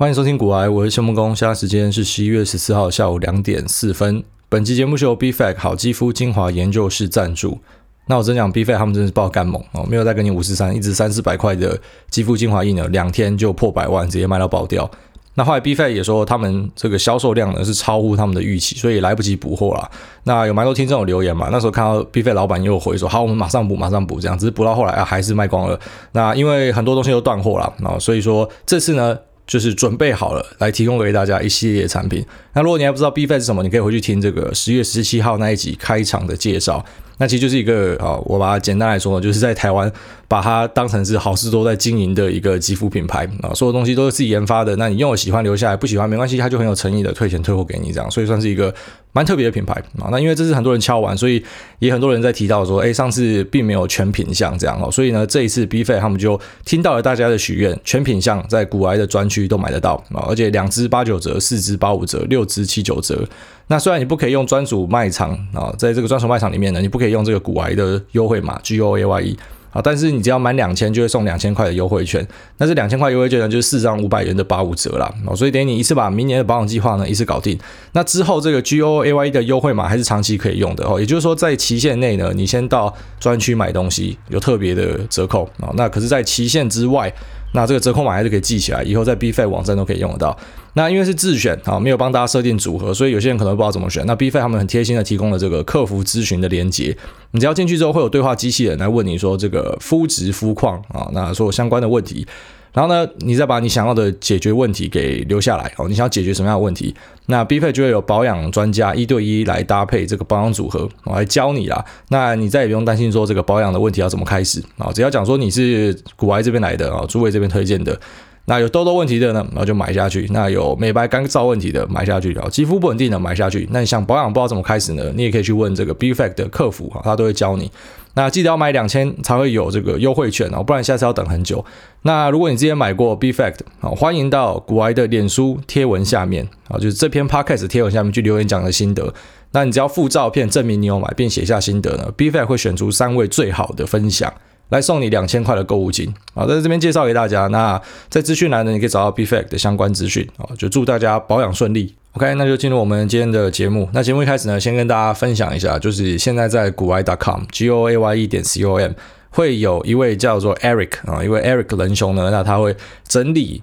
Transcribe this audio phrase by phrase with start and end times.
[0.00, 1.36] 欢迎收听股癌，我是谢木工。
[1.36, 4.24] 现在时间是十一月十四号下午两点四分。
[4.48, 7.58] 本期节目是由 B Fac 好肌肤精华研究室赞助。
[8.06, 11.78] 那我真讲，B Fac 他们真的是爆干猛哦，没有再跟你五十三，一支三四百块的
[12.08, 14.90] 肌肤精华液呢，两天就破百万，直接卖到爆掉。
[15.34, 19.90] 那后来 B Fac 也说他们这个销售量呢是超乎他们的预期，所以来不及补货了。
[20.24, 25.78] 那有蛮多听众有留言嘛，那时候看到 B Fac 老板又回说好，我们马上补，马上补这样，只是补到后来啊还是卖光了。
[26.12, 29.18] 那因为很多东西都断货了那，所以说这次呢。
[29.50, 32.24] 就是准备好了来提供给大家一系列产品。
[32.52, 36.84] 那如果你还不知道 BFA 是什么，你可以回去听这个十月十七号那一集开场的介绍。
[37.18, 39.92] 那其实就是一个啊，我把它简单来说，就是在台湾
[40.28, 44.76] 把它当成是好事多在经营的一个肌肤品牌啊，所有东西都是自己研发的。
[44.76, 48.72] 那你用了喜欢留下来，不喜欢没关系，他就很有诚意的退钱退货给你这样，所以算是一个。
[49.12, 51.42] 蛮特别的品牌啊，那因为这是很多人敲完，所以
[51.80, 63.26] 也很多人在提到说，哎，上次并没有全品相这样哦，所以呢，这一次 B f 他们就听到了大家的许愿，全品相在古埃的专区都买得到啊，而且两支八九折，四支八五折，六支七九折。
[63.66, 69.38] 那虽然你不可以用专属卖场啊，在这个专属卖场里面呢，你不可以用这个古埃的优惠码 G O A Y E。
[69.70, 72.26] 啊，但是你只要满两千就会送两千块的优惠券，
[72.58, 75.12] 那这两千块优惠券呢，就是四张五百元的八五折啦。
[75.26, 77.58] 哦，所以等于你一次把明年的保养计划呢一次搞定，
[77.92, 87.12] 那之后这个 G O A Y 的优惠码还是长期可以用的哦，也就是说在期限内呢，你先到专区买东西有特别的折扣啊，那可是在期限之外。
[87.52, 90.36] 那这个折扣码还是可以记起来，以后在 Bface 网站都可以用得到。
[90.74, 94.06] 那因为是自选啊，没有帮大家设定组合，所以有些人可能不知道怎么选。
[94.06, 96.96] 那 Bface 他们很贴心的提供了这个客服咨询的连接，
[97.32, 102.26] 你只要进去之后会有对话机器人来问你说这个肤质肤况啊，那所有相关的问题。
[102.72, 105.88] 然后呢，你再把你想要的解决问题给留下来哦。
[105.88, 106.94] 你想要解决什么样的问题？
[107.26, 111.84] 那 B-Fact 就会有保养专家一对一来搭配这个保养组合，我来教你啦。
[112.08, 117.98] 那你再也不用担心说这个保养的问题要怎么开始啊，只要讲说你是古埃这边来的啊，诸位这边推荐的。
[118.46, 123.68] 那有痘痘问题的呢，然后就买下去；那有美白干燥问题的买下去，然后肌肤不稳定的买下去。
[123.70, 125.12] 那你想保养不知道怎么开始呢？
[125.14, 127.70] 你也可以去问这个 B-Fact 的客服哈，他都会教你。
[128.14, 131.64] 那记得要买两千才会有这个优惠券哦，不然下次要等很久。
[132.02, 139.12] 那如果你之前买过 B-Fact 啊，欢迎到古埃的脸书贴文下面啊，就是这篇 Podcast 贴文下面去留言讲的心得。
[139.52, 144.32] 那你只要附照片证明你有买，并写下心得呢，B-Fact 会选出三位最好的分享。
[144.70, 146.46] 来送你两千块的购物金啊！
[146.46, 147.46] 在这边介绍给大家。
[147.48, 150.48] 那在资讯栏呢，你可以找到 BFAC 的相关资讯啊。
[150.56, 151.94] 就祝大家保养顺利。
[152.12, 153.88] OK，那就进入我们今天的节目。
[153.92, 158.92] 那节目一开始呢，先跟大家分享一下，就是现在在股癌 .com，G O A Y E 点 C O M，
[159.30, 162.74] 会有一位叫做 Eric 啊，因为 Eric 仁兄呢，那他会
[163.06, 163.62] 整理。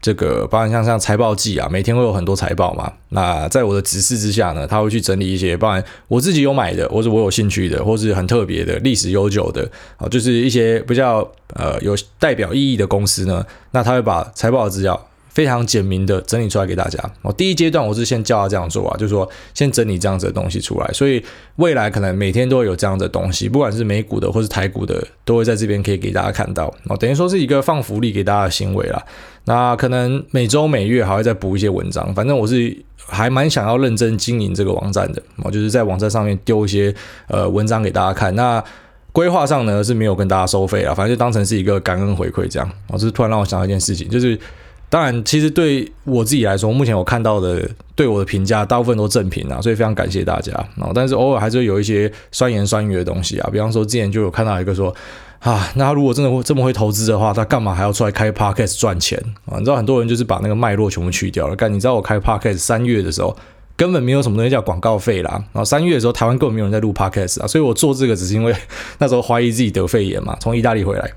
[0.00, 2.92] 这个包含像像财报季啊，每天会有很多财报嘛。
[3.10, 13.44] 那在我的指示之下呢，他会去整理一些，包含我自己有买的，或者我有兴趣的，或是很特别的、历史悠久的啊，就是一些比较呃有代表意义的公司呢。
[13.72, 15.07] 那他会把财报的资料。
[15.38, 16.98] 非常简明的整理出来给大家。
[17.22, 26.66] 哦，第一阶段我是先教他这样做啊，就是说先整理这样子的东西出来，所以未来可能每天都会有这样的东西，不管是美股的或是台股的，都会在这边可以给大家看到。
[26.88, 29.00] 哦，等于说是一个放福利给大家的行为啦。
[29.44, 35.22] 那可能每周每月还会再补一些文章，反正我是还蛮想要认真经营这个网站的。
[35.44, 36.92] 哦，就是在网站上面丢一些
[37.28, 38.34] 呃文章给大家看。
[38.34, 38.60] 那
[39.12, 42.68] 规划上呢是没有跟大家收费啊，反正就当成是一个感恩回馈这样。
[42.88, 44.36] 哦，这是突然让我想到一件事情，就是。
[44.90, 50.90] 当然，其实对我自己来说，目前我看到的对我的评价，大部分都正评啊，所以非常感谢大家啊。
[50.94, 54.94] 但是偶尔还是会有一些酸言酸语的东西啊，比方说之前就有看到一个说
[55.40, 59.58] 啊，那他如果真的会这么会投资的话，他干嘛还要出来开 Podcast 赚钱啊？
[59.58, 61.54] 你知道很多人就是把那个脉络全部去掉了。
[61.56, 63.36] 但，你知道我开 Podcast 三月的时候，
[63.76, 65.30] 根本没有什么东西叫广告费啦。
[65.52, 68.54] 然后三月的时候，台湾根本没有人在录 Podcast 啊，所以我做这个只是因为
[68.98, 71.08] 那时候怀疑自己得肺炎嘛，从意大利回来。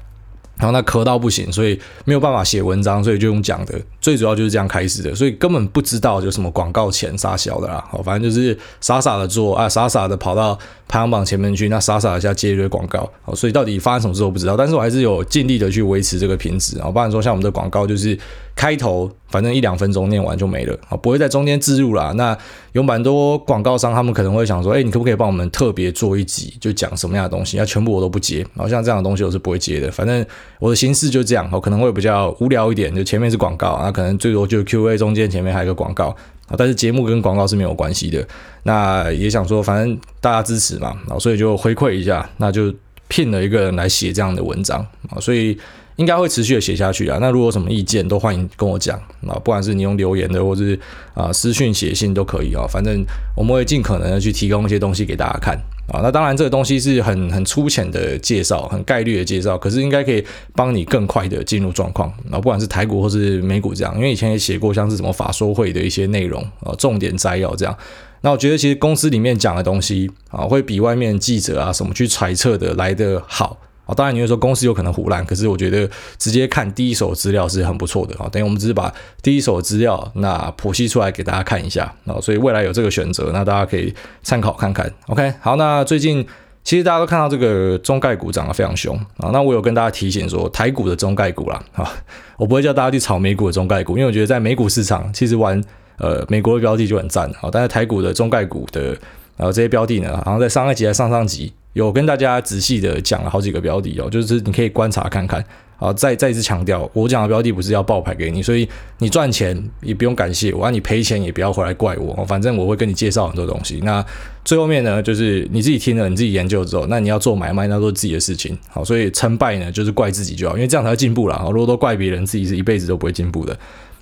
[0.61, 10.57] 然后他咳到不行，所以没有办法写文章，所以就用讲的，最主要就是这样开始的，所以根本不知道有什么广告钱撒小的啦，好，反正就是傻傻的做啊，傻傻的跑到
[10.87, 18.15] 排行榜前面去，那傻傻的下接一堆广告，好，所以到底发生什么事我不知道，但是我还是有尽力的去维持这个品质啊，不然说像我们的广告就是。
[18.55, 22.11] 开头反正一两分钟念完就没了啊，不会在中间置入啦。
[22.15, 22.37] 那
[22.73, 27.57] 有蛮多广告商，他们可能会想说，哎，你可不可以帮我们特别做一集，就讲什么样的东西？
[27.57, 29.89] 那全部我都不接，然后像这样的东西我是不会接的。
[29.89, 30.23] 反正
[30.59, 36.15] 我的形式就这样，我可能会比较无聊一点，就前面是广告，那可能最多就 Q&A 中间前面还有一个广告
[36.47, 38.27] 啊，但是节目跟广告是没有关系的。
[38.63, 42.71] 那也想说，反正大家支持嘛，然后所以就回馈一下，那就
[43.07, 45.57] 聘了一个人来写这样的文章啊，所以。
[46.01, 47.19] 应该会持续的写下去啊。
[47.21, 49.37] 那如果什么意见，都欢迎跟我讲啊。
[49.43, 50.79] 不管是你用留言的，或者是
[51.13, 52.65] 啊私讯写信都可以啊。
[52.67, 53.05] 反正
[53.37, 55.55] 我们会尽可能的去提供一些东西给大家看
[55.87, 56.01] 啊。
[56.01, 60.25] 那当然这个东西是很很粗浅的介绍，很概率的介绍，可是应该可以
[60.55, 62.39] 帮你更快的进入状况啊。
[62.39, 67.77] 不管是台股或是美股这样，因为以前也写过像是什么法说会的一些内容啊，重点摘要这样。
[68.21, 73.55] 那我觉得其实公司里面讲的东西啊，会比外面记者啊什么去揣测的来得好。
[73.95, 78.29] 当然，你会说公司有可能唬烂，可是我觉得直接看第一手资料是很不错的啊。
[78.31, 83.93] 等于我们只是把第一手资料那剖析出来给大家看一下啊，所以未来有这个选择，那大家可以
[84.23, 84.91] 参考看看。
[85.07, 86.25] OK，好，那最近
[86.63, 89.29] 其实大家都看到这个中概股涨得非常凶啊。
[89.33, 91.91] 那我有跟大家提醒说，台股的中概股啦啊，
[92.37, 95.61] 我不会叫大家去炒美股的中概股，因为我觉得在美股市场其实玩
[95.97, 98.97] 呃美国的标的就很赞啊，但是台股的中概股的
[99.37, 101.51] 然后这些标的呢，好像在上一集还上上集。
[101.73, 105.41] 有跟大家仔细的讲了好几个标的哦，就是你可以观察看看
[105.77, 105.93] 啊。
[105.93, 112.25] 再再一次强调，我讲的标的不是要爆牌给你，所以你赚钱也不用感谢我，你赔钱也不要回来怪我。
[112.25, 113.79] 反正我会跟你介绍很多东西。
[113.83, 114.05] 那
[114.43, 118.57] 最后面呢，就是你自己听了，你自己研究之后，那你要做买卖，那都是自己的事情。
[118.67, 121.41] 好，所以成败呢，就是怪自己就好，因为这样才会进步啦。
[121.51, 123.57] 如果都怪别人，自己是一辈子都不会进步的。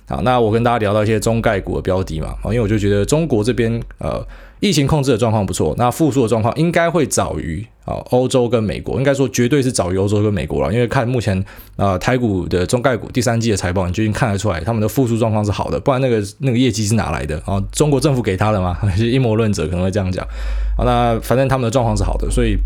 [0.08, 4.26] 好，那我跟大家聊到一些中概股的标的嘛，因为我就觉得中国这边呃。
[4.60, 10.72] 疫情控制的状况不错，那复苏的状况应该会早于啊欧洲跟美国，应该说绝对是早于欧洲跟美国了。
[10.72, 11.42] 因为看目前
[11.76, 17.58] 啊、台股的中概股第三季的财报，你就已经看得出来他们的复苏状况是好的，不然那个那个业绩是哪来的啊？
[17.72, 18.78] 中国政府给他的吗？
[18.94, 20.22] 一些阴谋论者可能会这样讲。
[20.76, 22.58] 好，那反正他们的状况是好的，所以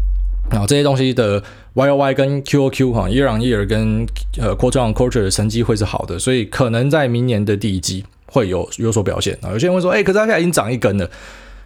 [0.50, 1.40] 啊这些东西的
[1.75, 4.05] Y O Y 跟 Q O Q 哈 Year on Year 跟
[4.40, 9.50] 呃 Quarter on Quarter 的成绩会是好的，所以可能在明年的第一季会有有所表现啊。
[9.52, 11.08] 有些人会说，哎、可是它现在已经涨一根了。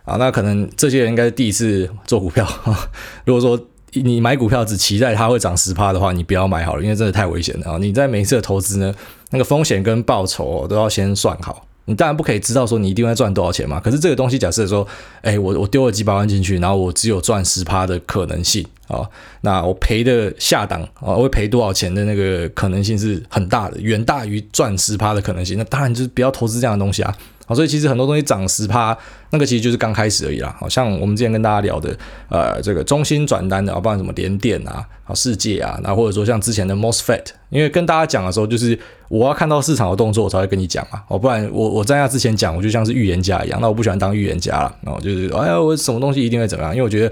[0.08, 2.48] 啊，那可能这些人应该是第一次做股票。
[3.26, 3.62] 如果说
[3.92, 7.78] 你买股票只期待它会涨十趴的话，你不要买好了，因为真的太危险了啊！
[7.78, 8.94] 你在每一次的投资呢，
[9.30, 11.66] 那个风险跟报酬都要先算好。
[11.84, 13.80] 你当然不可以知道说你一定会赚多少钱嘛。
[13.80, 14.86] 可是这个东西，假设说，
[15.22, 19.00] 哎，我我丢了几百万进去，然后我只有赚十趴的可能性啊，
[19.40, 25.56] 那我赔的下档啊，我会赔多少钱的那个可能性是很大的，远大于赚十趴的可能性。
[25.56, 27.16] 那当然就是不要投资这样的东西啊。
[27.48, 28.94] 好，所以其实很多东西涨十趴，
[29.30, 30.54] 那个其实就是刚开始而已啦。
[30.60, 31.96] 好像我们之前跟大家聊的，
[32.28, 38.78] 呃，这个中心转单的，啊，不然什么联电啊，好世界啊，那或者说像之前的 MOSFET，因为跟大家讲的时候，就是
[39.08, 41.02] 我要看到市场的动作，我才会跟你讲嘛。
[41.08, 44.76] 哦，不然我我在那之前讲，我就像是预言家一样，那我不喜欢当预言家了。
[44.82, 46.74] 然后就是，哎呀，我什么东西一定会怎么样？
[46.74, 47.10] 因为我觉得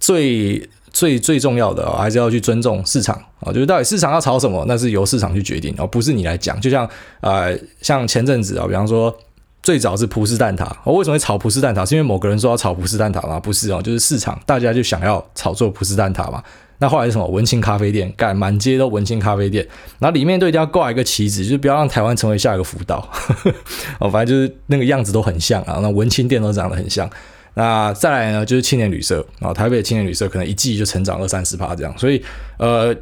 [0.00, 6.58] 最最最重要的还是要去尊重市场啊，就是到底市场要炒什么，那是由市场去决定，而不是你来讲。
[6.58, 6.88] 就像
[7.20, 9.14] 呃，像前阵子啊，比方说。
[9.68, 11.86] 最早是葡式蛋挞，我为什么会炒葡式蛋挞？
[11.86, 13.38] 是因为某个人说要炒葡式蛋挞吗？
[13.38, 16.42] 不是哦，就是市场大家就想要炒作葡式蛋挞嘛。
[16.78, 17.26] 那后来是什么？
[17.26, 19.68] 文青咖啡店，干满街都文青咖啡店，
[19.98, 23.06] 然后里面都一定要挂一个旗子，就是不要让台湾成为下一个福岛。
[24.00, 27.06] 哦，反正就是那个样子都很像啊，那文青店都长得很像。
[27.52, 32.24] 那再来呢，就是青年旅社啊，台北的青年旅社可能一季就成长二三十趴这样，所以
[32.56, 32.96] 呃。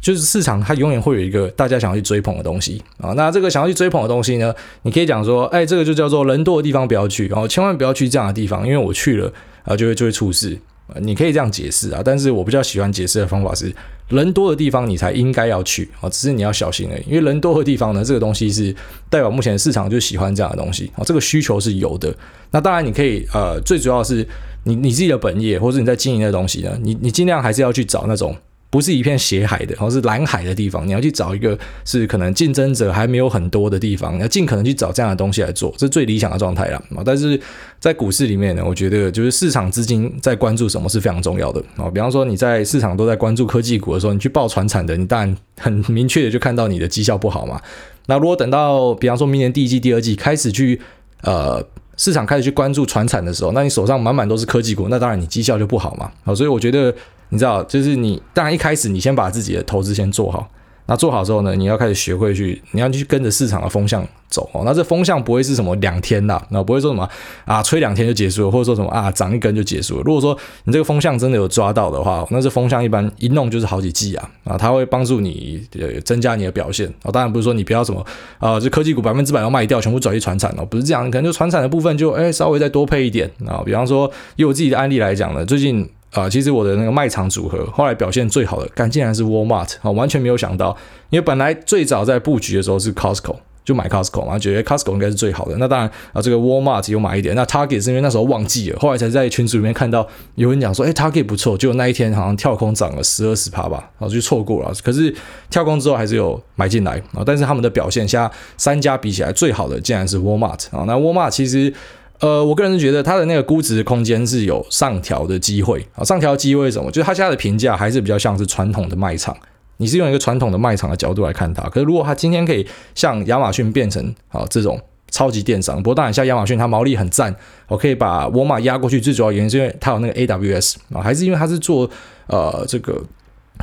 [0.00, 3.12] 就是市场，它永远会有一个大家想要去追捧的东西啊。
[3.16, 9.30] 那这个想要去追捧的东西呢，你可以讲说，哎，这个就叫做人多的地方不要去，然后千万不要去这样的地方，因为我去了
[9.64, 10.58] 啊，就会就会出事。
[11.02, 13.72] 你可以这样解释啊，但是我比较喜欢解释的方法是，
[14.08, 17.02] 人多的地方你才应该要去啊，只是你要小心而已。
[17.06, 18.74] 因为人多的地方呢，这个东西是
[19.08, 22.12] 代表目前市场就喜欢这样的东西啊，这个需求是有的。
[22.50, 24.26] 那当然你可以呃，最主要是
[24.64, 28.34] 你你自己的本业或者你在经营的东西呢，你你尽量还是要去找那种。
[28.70, 36.80] 不是一片血海的，而是蓝海的地方，你要去找一个是可能竞争者还没有很多的地方，要尽可能去找这样的东西来做，这是最理想的状态了。
[37.04, 37.38] 但是
[37.80, 41.90] 在股市里面呢，我觉得就是市场资金在关注什么是非常重要的啊。
[41.90, 47.60] 比方说你在市场都在关注科技股的时候，你去报传产的，你当然很明确的就看到你的绩效不好嘛。
[48.06, 50.80] 那如果等到比方说明年第一季、第二季开始去
[51.22, 51.60] 呃
[51.96, 56.12] 市场开始去关注传产的时候，那你手上满满都是科技股，那当然你绩效就不好嘛。
[56.22, 56.94] 好，所以我觉得。
[57.30, 60.48] 你知道，就是你当然一开始你先把自己的投资先做好，
[60.86, 64.62] 那做好之后呢，你要开始学会去，你要去跟着市场的风向走哦。
[64.64, 67.08] 那这风向不会是什么两天呐，那不会说什么
[67.44, 70.02] 啊吹两天就结束了，或者说什么啊涨一根就结束了。
[70.04, 77.10] 如果说你这个风向真的有抓到的话，那这风向一般一弄就是好几季啊啊，它会帮助你呃增加你的表现啊。
[77.12, 78.04] 当然不是说你不要什么
[78.40, 83.62] 啊，这科技股百分之百要卖掉，全部转去传产哦，不是这样，可能就传产的部分就哎稍微再多配一点啊。
[83.64, 85.88] 比方说以我自己的案例来讲呢，最近。
[86.12, 90.76] 啊、其实我的那个卖场组合后来表现最好的，干竟然是 Walmart 啊，完全没有想到，
[91.10, 95.56] 因为本来最早在布局的时候是 Costco，就买 Costco 嘛，觉得 Costco 应该是最好的。
[95.58, 104.72] 那当然啊，这个 Walmart 有买一点，那 Target 是因为那时候忘记了，后来才在群组里面看到有人讲说，哎，Target 不错，就那一天好像跳空涨了十二十趴吧，然后就错过了。
[104.82, 105.14] 可是
[105.48, 110.82] 跳空之后还是有买进来啊，但是他们的表现，现在三家比起来最好的竟然是 Walmart 啊。
[110.88, 111.72] 那 Walmart 其实。
[112.20, 116.04] 呃，我个人是觉得它的那个估值空间是有上调的机会啊。
[116.04, 116.90] 上调机会是什么？
[116.90, 119.36] 就是它现在的评价还是比较像是传统的卖场。
[119.78, 124.78] 你是用一个传统的卖场的角度来看它，可是如果它今天可以像亚马逊变成啊这种
[125.10, 127.34] 超级电商，不过当然像亚马逊它毛利很赞，
[127.68, 131.88] 我可以把沃尔玛压过去，最主要原因是因为它有那个 AWS 啊，还是因为它是做
[132.26, 133.02] 呃这个。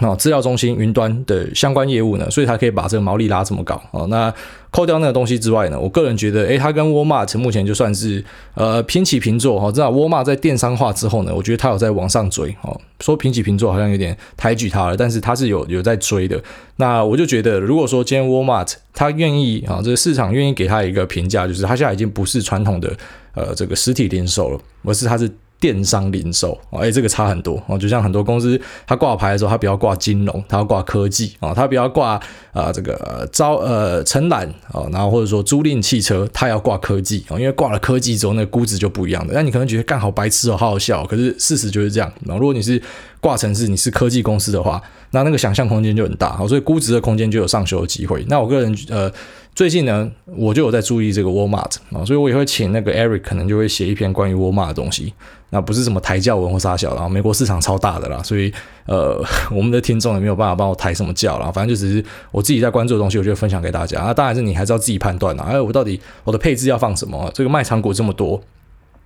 [0.01, 4.05] 那资料中心云端的相关业务呢，所以它可以把这个毛利拉这么高哦。
[4.07, 4.33] 那
[4.69, 8.23] 扣掉那个东西之外呢，我个人觉得，诶，它跟沃尔玛目前就算是
[8.53, 9.71] 呃平起平坐哈。
[9.71, 12.79] 知道沃尔玛在电商化之后呢，我觉得它有在往上追哦。
[12.99, 16.41] 说平起平坐好像有点抬举它了，但是它是有有在追的。
[16.75, 22.95] 那我就觉得，如果说今天沃尔玛它愿意啊，这个市场愿意给它一个评价，就是它现在已经不是传统的
[23.33, 25.31] 呃这个实体零售了，而是它是。
[25.59, 27.77] 电商零售啊，哎，这个差很多哦。
[27.77, 32.19] 就像很多公司，它挂牌的时候，它不要挂金融，它要挂科技啊，它不要挂
[32.53, 39.33] 啊这个招呃承揽啊，然后或者说租赁汽车，它要挂科技啊，因为挂了科技之后，那估值就不一样的。
[39.33, 42.11] 那你可能觉得干好白痴哦，好好笑，可是事实就是这样。
[42.25, 42.81] 然后如果你是
[43.19, 44.81] 挂成是你是科技公司的话，
[45.11, 48.25] 那那个想象空间就很大，所以估值的空间就有上修的机会。
[48.27, 49.11] 那我个人呃。
[49.57, 51.57] 最近呢，我就有在注意这个沃尔玛
[51.91, 55.11] 啊，所以我也会请那个 Eric，可能就会写一篇关于沃尔玛的东西。
[55.49, 58.53] 那不是什么抬轿文或啥小，然后美国市场超大的啦，所以
[58.85, 59.19] 呃，
[59.49, 64.03] 我们的听众也没有办法帮我抬什么轿啦，反正就只是我自己在关注的东西，我就分享给大家。
[64.03, 65.45] 那当然是你还是要自己判断啦。
[65.49, 67.31] 哎，我到底我的配置要放什么？
[67.33, 68.39] 这个卖场股这么多，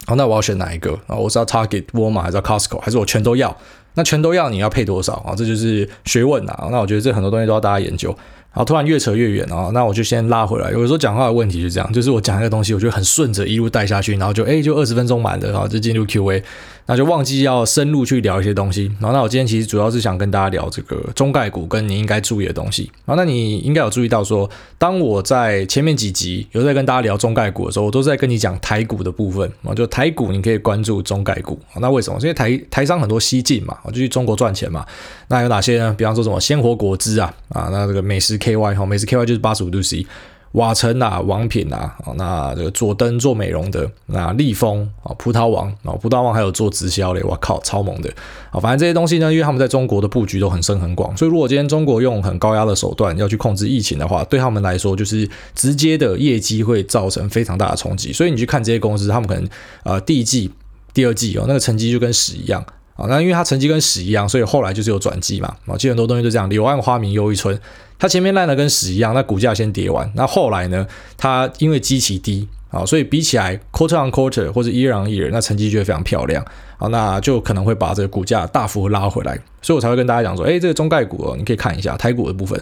[0.06, 0.91] 好，那我要选哪一个？
[1.08, 3.56] 啊，我是要 Target 沃尔玛，还是要 Costco，还是我全都要？
[3.93, 5.36] 那全都要，你要配多少啊？
[5.36, 6.69] 这就是学问啊。
[6.71, 8.15] 那我觉得这很多东西都要大家研究。
[8.53, 9.71] 好，突然越扯越远啊！
[9.74, 10.69] 那我就先拉回来。
[10.71, 16.43] 有时候讲话的问题就这样，就是我讲一个东西，我就很顺着一路带下去，然后就诶就二十分钟满了，然后就进入 Q&A。
[16.91, 18.91] 那就忘记要深入去聊一些东西。
[19.00, 22.91] 然后，那我今天其实主要是想跟大家聊这个中概股跟你应该注意的东西。
[23.05, 29.74] 然后，那你应该有注意到说，当我在前面几集有在跟大家聊中概股的时候，我都在跟你讲台股的部分啊。
[29.74, 31.57] 就台股你可以关注中概股。
[31.79, 32.19] 那为什么？
[32.19, 34.86] 因为台台商很多西进嘛，就去中国赚钱嘛。
[35.29, 35.95] 那有哪些呢？
[35.98, 40.05] 比方说什么鲜活果汁啊啊，那这个美食 KY 哈，美食 KY 就是八十五度 C。
[40.53, 48.10] 瓦城啊，王品啊，那这个佐登做美容的，那立丰啊，葡萄王啊，葡萄王还有做直销的，我靠，超猛的
[48.51, 48.60] 啊！
[48.60, 58.12] 反正这些东西呢，因为他们在中国的布局都很深很广，所以如果今天中国用很高压的手段要去控制疫情的话，对他们来说就是直接的业绩会造成非常大的冲击。
[58.12, 59.48] 所以你去看这些公司，他们可能
[59.84, 60.51] 呃第一季、
[60.93, 62.62] 第二季哦，那个成绩就跟屎一样
[63.08, 65.75] 那因为它成绩跟屎一样，所以后来就是有转机嘛啊。
[65.75, 67.60] 其实很多东西就这样，柳暗花明又一村。
[68.00, 70.88] 它前面烂的跟屎一样，那股价先跌完，那后来呢？
[71.17, 76.43] 它因为基期低啊，所以比起来 quarter on quarter 或者 year on year，那成绩就会非常漂亮
[76.79, 82.60] 啊，那就可能会把这个股价大幅拉回来，所以我才会跟大家讲说，哎，这个中概股哦，你可以看一下台股的部分。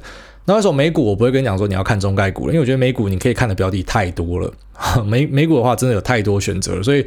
[0.49, 2.51] 那为什么美股我不会跟你讲说你要看中概股了？
[2.51, 4.51] 因为我觉得美股你可以看的标的太多了，
[5.05, 7.05] 美美股的话真的有太多选择了，所以。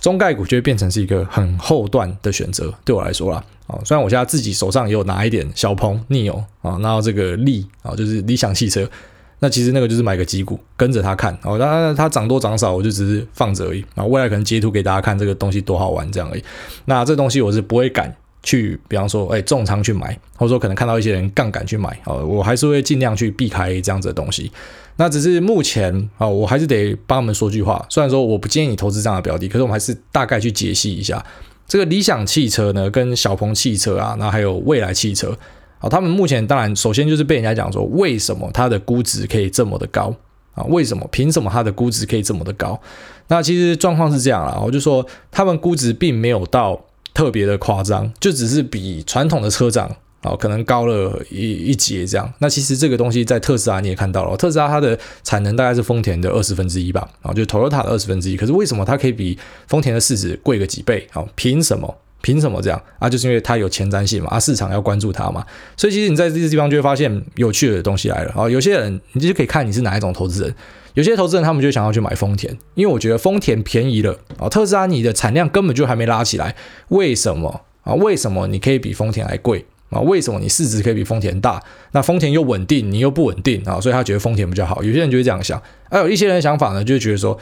[0.00, 8.88] 中概股就会变成是一个很后段的选择，对我来说啦，啊，虽然我现在自己手上也有拿一点小鹏、NIO 啊，然后这个力啊，就是理想汽车，
[9.40, 16.42] 那其实那个就是买个几股跟着它看，哦，当然它涨多涨少，我就只是放着而已，啊，未来可能截图给大家看这个东西多好玩这样而已，
[16.86, 24.50] 那这东西我是不会敢去，比方说，哎，重仓去买，或者说可能看到一些人杠杆去买，啊，我还是会尽量去避开这样子的东西。
[24.96, 27.84] 那只是目前啊，我还是得帮他们说句话。
[27.88, 31.24] 虽然说我不建议你投资这样的标的，可是我们还是大概去解析一下
[31.66, 35.36] 这个理想汽车呢，跟小鹏汽车啊，那还有蔚来汽车
[35.78, 40.14] 啊，他们目前当然首先就是被人家讲说，为什么它的估值可以这么的高
[40.54, 40.62] 啊？
[40.64, 41.08] 为什么？
[41.10, 42.78] 凭什么它的估值可以这么的高？
[43.28, 46.78] 那其实状况是这样啦，我就说他们估值并没有到
[47.14, 49.96] 特别的夸张，就只是比传统的车长。
[50.24, 52.32] 哦，可能高了一一截这样。
[52.38, 58.36] 那其实这个东西在特斯拉你也看到了，特斯拉它的产能大概是丰田的二十分之一吧，啊，就 Toyota 的二十分之一。
[58.36, 61.04] 可是为什么它可以比丰田的市值贵个几倍？
[61.12, 61.92] 啊，凭什么？
[62.20, 62.80] 凭什么这样？
[63.00, 65.44] 啊，就是因为它有前瞻性嘛，啊，市场要关注它嘛。
[65.76, 68.32] 所以其实你在这些地方就会发现有趣的东西来了。
[68.36, 70.54] 啊，有些人你就可以看你是哪一种投资人。
[70.94, 74.18] 有些投资人他们就想要去买丰田，因为我觉得丰田便宜了。
[74.38, 76.54] 啊，特斯拉你的产量根本就还没拉起来，
[76.88, 77.62] 为什么？
[77.82, 79.64] 啊，为什么你可以比丰田还贵？
[79.90, 81.62] 啊，为什么你市值可以比丰田大？
[81.92, 84.82] 那丰田又稳定，你又不稳定啊，所以他觉得丰田比较好。
[84.82, 87.38] 有些人就会这样想，还有一些人的想法呢，就觉得说，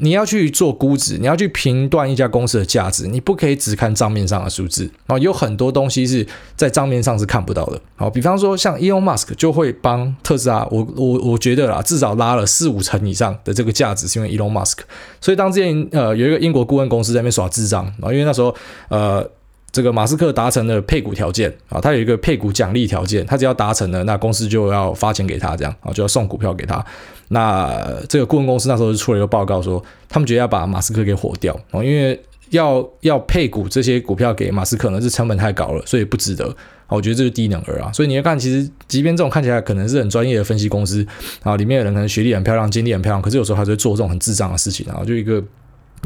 [0.00, 6.26] 你要去做估值，你要去评断一家公司的价值，你不可以只看账面上的数字啊，有很多东西是
[6.56, 7.80] 在账面上是看不到的。
[7.96, 14.78] 好，比方说像 Elon Musk 就会帮特斯拉，我我我觉得啦，至少拉了四五成以上的这个价值，是因为 Elon Musk。
[15.20, 18.54] 所以当之前呃有一个英国顾问公司在那边耍智障啊，因为那时候
[18.88, 19.30] 呃。
[19.72, 26.84] 这个马斯克达成了配股条件啊，他有一个配股奖励条件，他只要达成了，那公司就要发钱给他，这样啊，就要送股票给他。
[27.28, 36.52] 那这个顾问公司那时候就出了一个报告说，他们觉得要把马斯克给火掉啊，因为要要配股这些股票给马斯克呢，是成本太高了，所以不值得。
[36.88, 37.92] 我觉得这是低能儿啊。
[37.92, 41.06] 所以你要看，其实即便这种看起来可能是很专业的分析公司
[41.44, 45.40] 啊，里面的人可能学历很漂亮，经历很漂亮，可是有时候还是会做这种很智障的事情，然后就一个。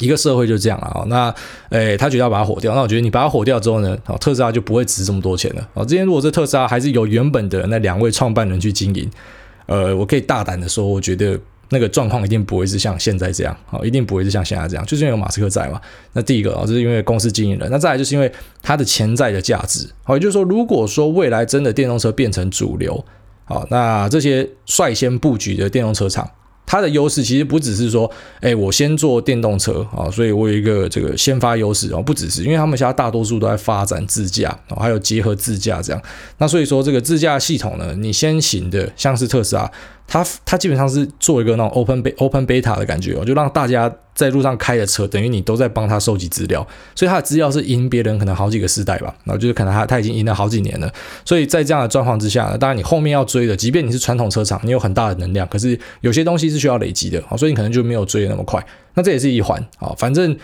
[0.01, 1.35] 一个社会就这样了啊，那
[1.71, 5.85] 诶，他觉得要把它火掉，那我觉得你把它火掉之后呢，哦，特斯拉就不会值这么多钱了哦。
[5.85, 9.09] 之前如果这特斯拉还是由原本的那两位创办人去经营，
[9.67, 11.39] 呃，我可以大胆的说，我觉得
[11.71, 15.81] 那个状况一定不会是像现在这样啊，一定不会是像现在这样，就是因为有马斯克在嘛。
[16.13, 18.31] 那第一个啊，就是因为公司经营人，那再来就是因为
[18.63, 19.89] 它的潜在的价值。
[20.03, 23.05] 好，也就是说，如果说未来真的电动车变成主流，
[23.45, 26.29] 好，那这些率先布局的电动车厂。
[26.67, 36.03] 它的优势其实不只是说，哎，我先做电动车啊，所以我有一个这个先发优势啊，不只是，因为他们现在大多数都在发展自驾，还有结合自驾这样。
[36.39, 39.71] 那所以说这个自驾系统呢，你先行的像是特斯拉。
[40.07, 50.93] 它它基本上是做一个那种 open open beta 的感觉哦，就让大家在路上开的车，等于你都在帮他收集资料，所以他的资料是赢别人可能好几个世代吧，然后就是可能他他已经赢了好几年了，
[51.25, 60.37] 所以在这样的状况之下呢，当然你后面要追的，即便你是传统车厂，你有很大的能量，可是有些东西是需要累积的，所以你可能就没有追的那么快，那这也是一环啊，反正。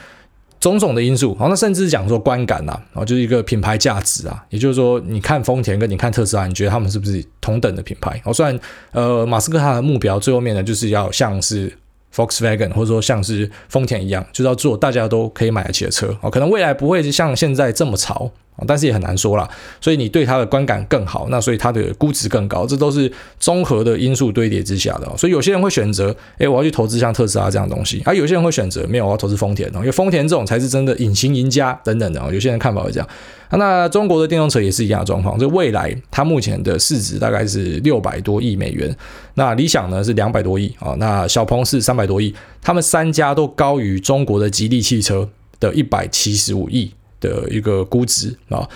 [0.61, 8.21] 种种的因素，好，那甚至讲说观感呐，啊，就是一个品牌价值啊，也就是说，你看丰田跟你看特斯拉，你觉得他们是不是同等的品牌？
[8.27, 8.61] 哦，虽然
[8.93, 11.73] 呃，马斯克他的目标最后面呢，就是要像是
[12.15, 18.31] Volkswagen 或者说像是丰田一样，就是要做大家都可以买得起的车，哦，可能未来不会像现在这么潮。
[18.67, 19.49] 但是也很难说啦，
[19.81, 25.07] 所以你对它的观感更好，那所以它的估值更高，这都是综合的因素堆叠之下的。
[25.07, 32.21] 哦所以有些人会选择，诶，我要去投资像特斯拉这样东西，而、有些人会选择，没有，我要投资丰田，因为丰田这种才是真的隐形赢家等等的。
[32.21, 33.09] 哦有些人看法会这样。
[33.53, 38.95] 那中国的电动车也是一样的状况，就未来它目前的市值大概是六百多亿美元，
[39.35, 46.93] 那理想呢是两百多亿啊，那小鹏是三百多亿，他们三家都高于中国的吉利汽车的一百七十五亿。
[47.21, 48.69] 的一个估值啊，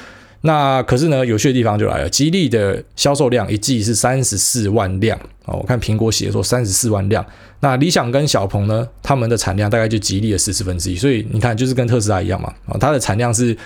[0.42, 2.08] 那可是呢，有趣的地方就来了。
[2.08, 7.24] 吉利的销售量一季是三十四万辆啊，我看苹果写说三十四万辆。
[7.60, 13.57] 那理想跟小鹏呢，他们的产量大概就吉利的四十分之一，所以你看就是跟特斯拉一样嘛啊，它的产量是。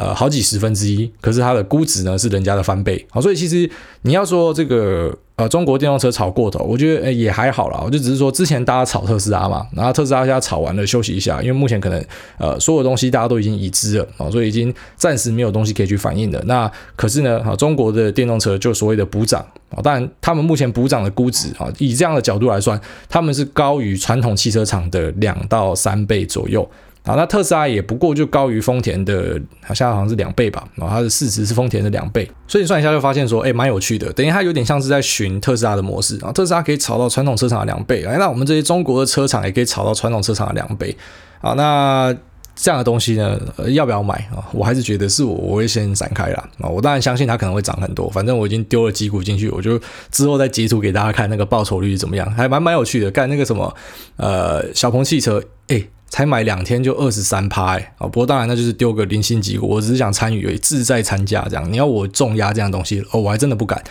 [0.00, 3.68] 呃，好几十分之一，可是它的估值呢是人家的翻倍，好，所以其实
[4.02, 12.04] 你要说这个呃中国电动车炒过头，我觉得也还好啦，我就只是说之前大家炒特斯拉嘛，然后特斯拉现在炒完了休息一下，因为目前可能
[12.38, 16.42] 呃所有东西大家都已经已知了啊，所以已经暂时没有东西可以去反映的。
[16.46, 26.68] 那可是呢，啊中国的电动车就所谓的补涨啊，当然他们目前补涨的估值啊，以这样的角度来算，他们是高于传统汽车厂的两到三倍左右。
[27.08, 30.62] 啊，那特斯拉也不过就高于丰田的，好像好像是两倍吧。
[30.74, 34.12] 然后它的市值是丰田的两倍，所以你算一下就发现说，哎，蛮有趣的。
[34.12, 36.30] 等于它有点像是在寻特斯拉的模式啊。
[36.32, 40.94] 特斯拉可以炒到传统车厂的两倍，哎，那我们这些中国的车厂也可以炒到传统车厂的两倍。
[41.40, 42.14] 啊，那
[42.54, 44.44] 这样的东西呢，要不要买啊？
[44.52, 46.48] 我还是觉得是我我会先闪开啦。
[46.60, 46.68] 啊。
[46.68, 53.10] 我当然相信它可能会涨很多，反正我已经丢了几股进去，我就之后再截图给大家看那个报酬率怎么样，还蛮蛮有趣的。
[53.10, 53.74] 干那个什么，
[54.16, 55.82] 呃，小鹏汽车，哎。
[56.08, 58.06] 才买两天就二十三趴哎啊！
[58.06, 61.72] 不过当然那就是丢个零星几股，我只是想参与而已，志在参加这样。
[61.72, 63.82] 你要我重压这样东西哦，我还真的不敢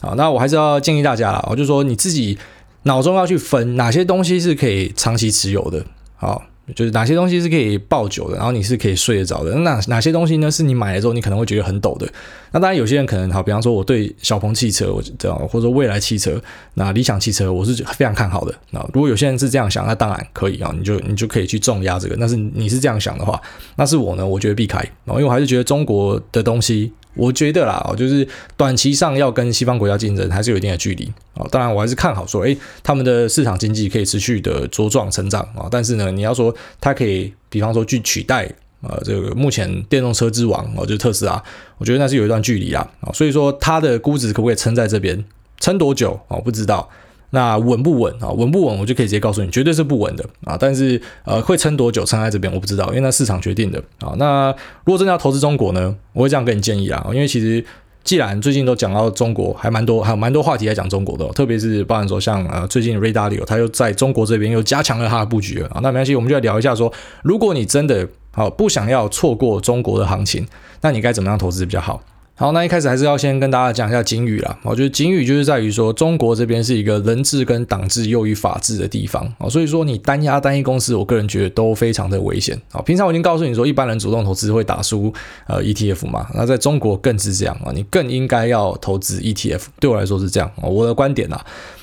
[0.00, 0.14] 啊。
[0.16, 2.38] 那我还是要建议大家啦，我就说你自己
[2.82, 5.84] 脑中要去分哪些东西是可以长期持有的，
[6.16, 6.42] 好。
[6.74, 9.54] 就是哪些东西是可以抱久的，然后你是可以睡得着的。
[9.56, 10.50] 那哪，些东西呢？
[10.50, 12.06] 是你买了之后你可能会觉得很抖的。
[12.50, 16.40] 那当然有些人可能好，比方说我对小鹏汽车，我这样或者说未来汽车，
[16.74, 18.54] 那理想汽车我是非常看好的。
[18.70, 22.16] 那如果有些人是这样想，那当然可以啊，你就你就可以去重压这个。
[22.18, 23.40] 但是你是这样想的话，
[23.76, 24.82] 那是我呢，我觉得避开。
[25.06, 26.92] 因为我还是觉得中国的东西。
[27.14, 31.46] 我觉得啦，就是短期上要跟西方国家竞争，还是有一定的距离啊。
[31.50, 35.68] 当然，我还是看好说，诶，他们的市场经济可以持续的茁壮成长啊。
[35.70, 38.46] 但是呢，你要说它可以，比方说去取代
[38.80, 41.42] 啊，这个目前电动车之王哦，就是特斯拉，
[41.78, 43.12] 我觉得那是有一段距离啦啊。
[43.12, 45.24] 所以说，它的估值可不可以撑在这边，
[45.60, 46.36] 撑多久啊？
[46.36, 46.88] 我不知道。
[47.34, 48.28] 那稳不稳啊？
[48.30, 48.78] 稳不稳？
[48.78, 50.54] 我就可以直接告诉你，绝对是不稳的啊！
[50.60, 52.04] 但是呃，会撑多久？
[52.04, 54.12] 撑在这边我不知道，因为那市场决定的啊。
[54.18, 55.96] 那如果真的要投资中国呢？
[56.12, 57.64] 我会这样跟你建议啊，因为其实
[58.04, 65.80] 既然最近都讲到中国，还蛮多，还有蛮多话题在讲中国的，特别是包含说像呃最近 Ray Dalio 他又在中国这边又加强了他的布局了啊。
[65.82, 66.92] 那没关系，我们就来聊一下说，
[67.22, 70.46] 如果你真的好不想要错过中国的行情，
[70.82, 72.02] 那你该怎么样投资比较好？
[72.34, 74.58] 好，那一开始还是要先跟大家讲一下警语啦。
[74.62, 82.80] 我觉得警语就是在于说，中国这边是一个人治跟党治优于法治的地方啊，所以说你单押单一公司，我个人觉得都非常的危险啊。
[82.82, 85.12] 平常我已经告诉你说，一般人主动投资会打输
[85.46, 89.64] 呃 ETF 嘛，那在中国更是这样啊，你更应该要投资 ETF。
[89.78, 91.38] 对我来说是这样啊，我的观点呐。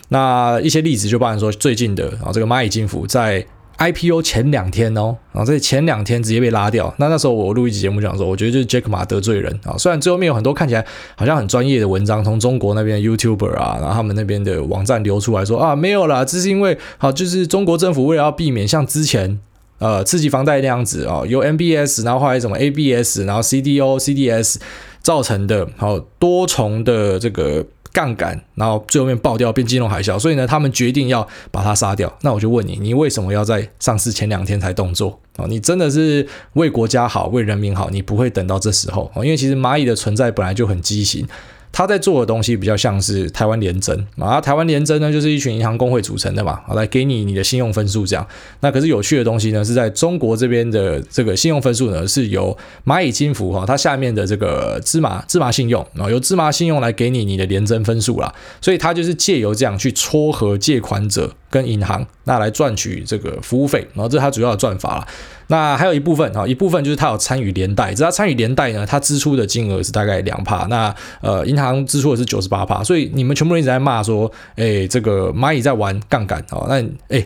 [0.10, 3.46] 那一些例子就包含说最近的啊，这个蚂蚁金服在。
[3.80, 6.94] IPO 前两天哦，然后这前两天直接被拉掉。
[6.98, 9.78] 那那时候我录一集节目讲说，我觉得就是 Jack Ma 得罪人啊。
[9.78, 19.40] 虽然最后面有很多看起来好像很专业的文章，从中国那边 YouTuber 啊，然后他们那边的网站流出来说啊，没有啦，这是因为好，就是中国政府为了要避免像之前
[19.78, 24.58] 呃刺激房贷那样子啊，由 MBS，然后后来什么 ABS，然后 CDO、CDS
[25.02, 27.66] 造成的好多重的这个。
[27.92, 32.12] 杠杆，然后最后面爆掉变金融海啸，所以呢，他们决定要把它杀掉。
[32.22, 35.20] 那我就问你，你为什么要在上市前两天才动作？
[35.38, 39.10] 哦，你真的是为国家好，为人民好，你不会等到这时候。
[39.14, 41.28] 哦，因为其实蚂蚁的存在本来就很畸形。
[41.72, 48.28] 他在做的东西比较像是台湾联征啊，台湾联征呢就是一群银行公会组成的嘛，来给你你的信用分数这样。
[48.60, 58.34] 那可是有趣的东西呢，是在中国这边的这个信用分数呢，是由蚂蚁金服哈，它下面的这个芝麻芝麻信用啊，由芝麻信用来给你你的联征分数啦。
[58.60, 65.08] 所以它就是借由这样去撮合借款者跟银行，那来赚取这个服务费，然后这是它主要的赚法了。
[65.50, 77.26] 那还有一部分哈，一部分就是他有参与连带，只要参与连带呢，他支出的金额是大概两帕，那呃银行支出的是九十八帕，所以你们全部人一直在骂说，哎，这个蚂蚁在玩杠杆哦，那哎。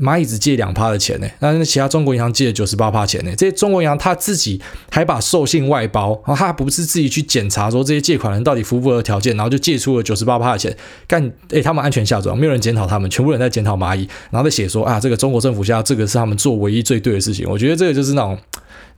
[0.00, 3.30] 蚂蚁只借两趴的钱呢，那其他中国银行借了九十八趴钱呢。
[3.36, 17.48] 这些中国银行他自己还把授信外包，然后他不是自己去检查说这些借款人到底符不符合条件，然后就借出了九十八趴的钱，干诶，他们安全下庄，没有人检讨他们，全部人在检讨蚂蚁，然后再写说啊，这个中国政府下这个是他们做唯一最对的事情。
[17.48, 18.38] 我觉得这个就是那种。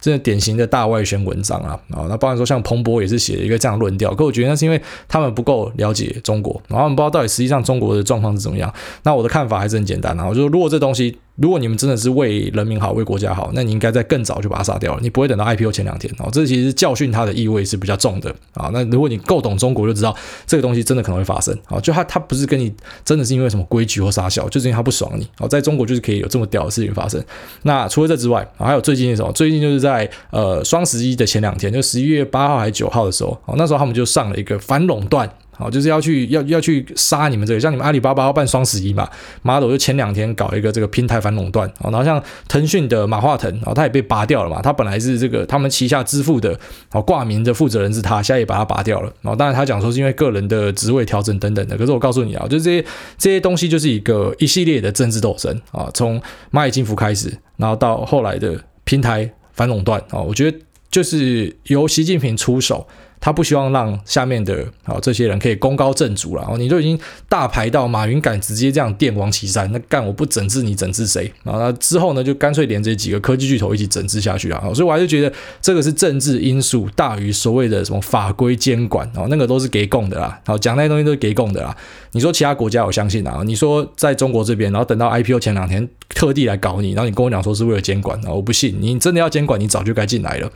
[0.00, 8.72] 真的典型的大外宣文章啊，啊，那包含说像彭博也是写了一个这样论调，可我觉得那是因为他们不够了解中国，然后他们不知道到底实际上中国的状况是怎么样。
[9.02, 11.18] 那我的看法还是很简单啊，我就说如果这东西。
[11.40, 15.00] 如果你们真的是为人民好、为国家好，那你应该在更早就把它杀掉了。
[15.02, 16.28] 你不会等到 IPO 前两天哦。
[16.30, 18.68] 这其实教训它的意味是比较重的啊。
[18.74, 20.14] 那如果你够懂中国，就知道
[20.46, 21.80] 这个东西真的可能会发生啊。
[21.80, 22.70] 就它它不是跟你
[23.06, 25.48] 真的是因为什么规矩或杀小，就是因为它不爽你哦。
[25.48, 27.18] 在中国就是可以有这么屌的事情发生。
[27.62, 35.26] 那除了这之外，还有最近的时候，最近就是在呃双十一的前两天，就十一月八号还是九号的时候，哦，那时候他们就上了一个反垄断。
[35.60, 39.08] 哦，就是要去要要去杀你们这个，像你们阿里巴巴要办双十一嘛，
[39.42, 46.58] 妈的，我就前两天搞一个这个平台反垄断，哦，然后像腾讯的马化腾，哦，他也被拔掉了嘛，他本来是这个他们旗下支付的，
[46.92, 52.86] 哦，挂名的负责人是他，现在也把他拔掉了，哦，当然他讲说是因为个人的职位调整等等的，可是我告诉你啊，就是这些
[53.18, 56.20] 这些东西就是一个一系列的政治斗争啊，从
[56.50, 60.58] 蚂蚁金服开始，然后到后来的平台反垄断，啊，我觉得
[60.90, 62.86] 就是由习近平出手。
[63.20, 71.30] 他不希望让下面的啊这些人可以功高震主了哦，你都已经大牌到马云敢直接这样电王岐山，那干我不整治你整治谁？
[71.44, 74.62] 然后之后呢，就干脆连这几个科技巨头一起整治下去啊！
[74.74, 75.30] 所以我还是觉得
[75.60, 80.40] 这个是政治因素大于所谓的什么法规监管哦，那个都是给供的啦。
[80.46, 81.76] 好，讲那些东西都是给供的啦。
[82.12, 90.50] 你说其他国家我相信啊，你说在中国这边，然后等到 IPO 前两天特地来搞你，然后你跟我讲说是为了监管啊，我不信，你真的要监管，你早就该进来了。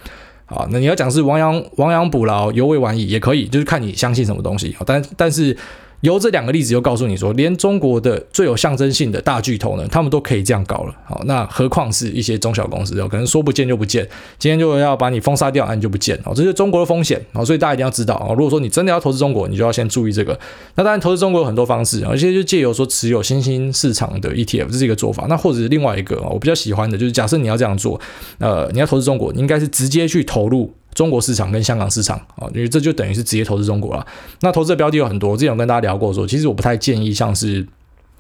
[0.47, 4.77] 啊，那你要讲是亡羊亡羊补牢，犹未晚矣，也可以，就是看你相信什么东西。
[4.87, 5.57] 但但是。
[6.05, 10.95] 由这两个例子又告诉你说，连中国的最有象征性的大巨头呢，他们都可以这样搞了。
[11.07, 14.07] 好，那何况是一些中小公司，有可能说不见就不见，
[14.39, 16.15] 今天就要把你封杀掉，那你就不见。
[16.25, 17.21] 哦， 这是中国的风险。
[17.33, 18.15] 哦，所以大家一定要知道。
[18.17, 20.39] 哦，如果说你真的要投资中国，你就要先注意这个。
[20.75, 25.25] 那当然，投资中国有很多方式，而且就借由说持有新兴市场的 ETF，这是一个做法。
[25.29, 27.99] 那或者是另外一个，我比较喜欢的就是，假设你要这样做，
[28.39, 30.73] 呃，你要投资中国，你应该是直接去投入。
[30.95, 34.07] 中国市场跟香港市场啊，因为这就等于是直接投资中国了。
[34.41, 37.67] 那投资的标的有很多，我之前跟大家聊过说，其实我不太建议像是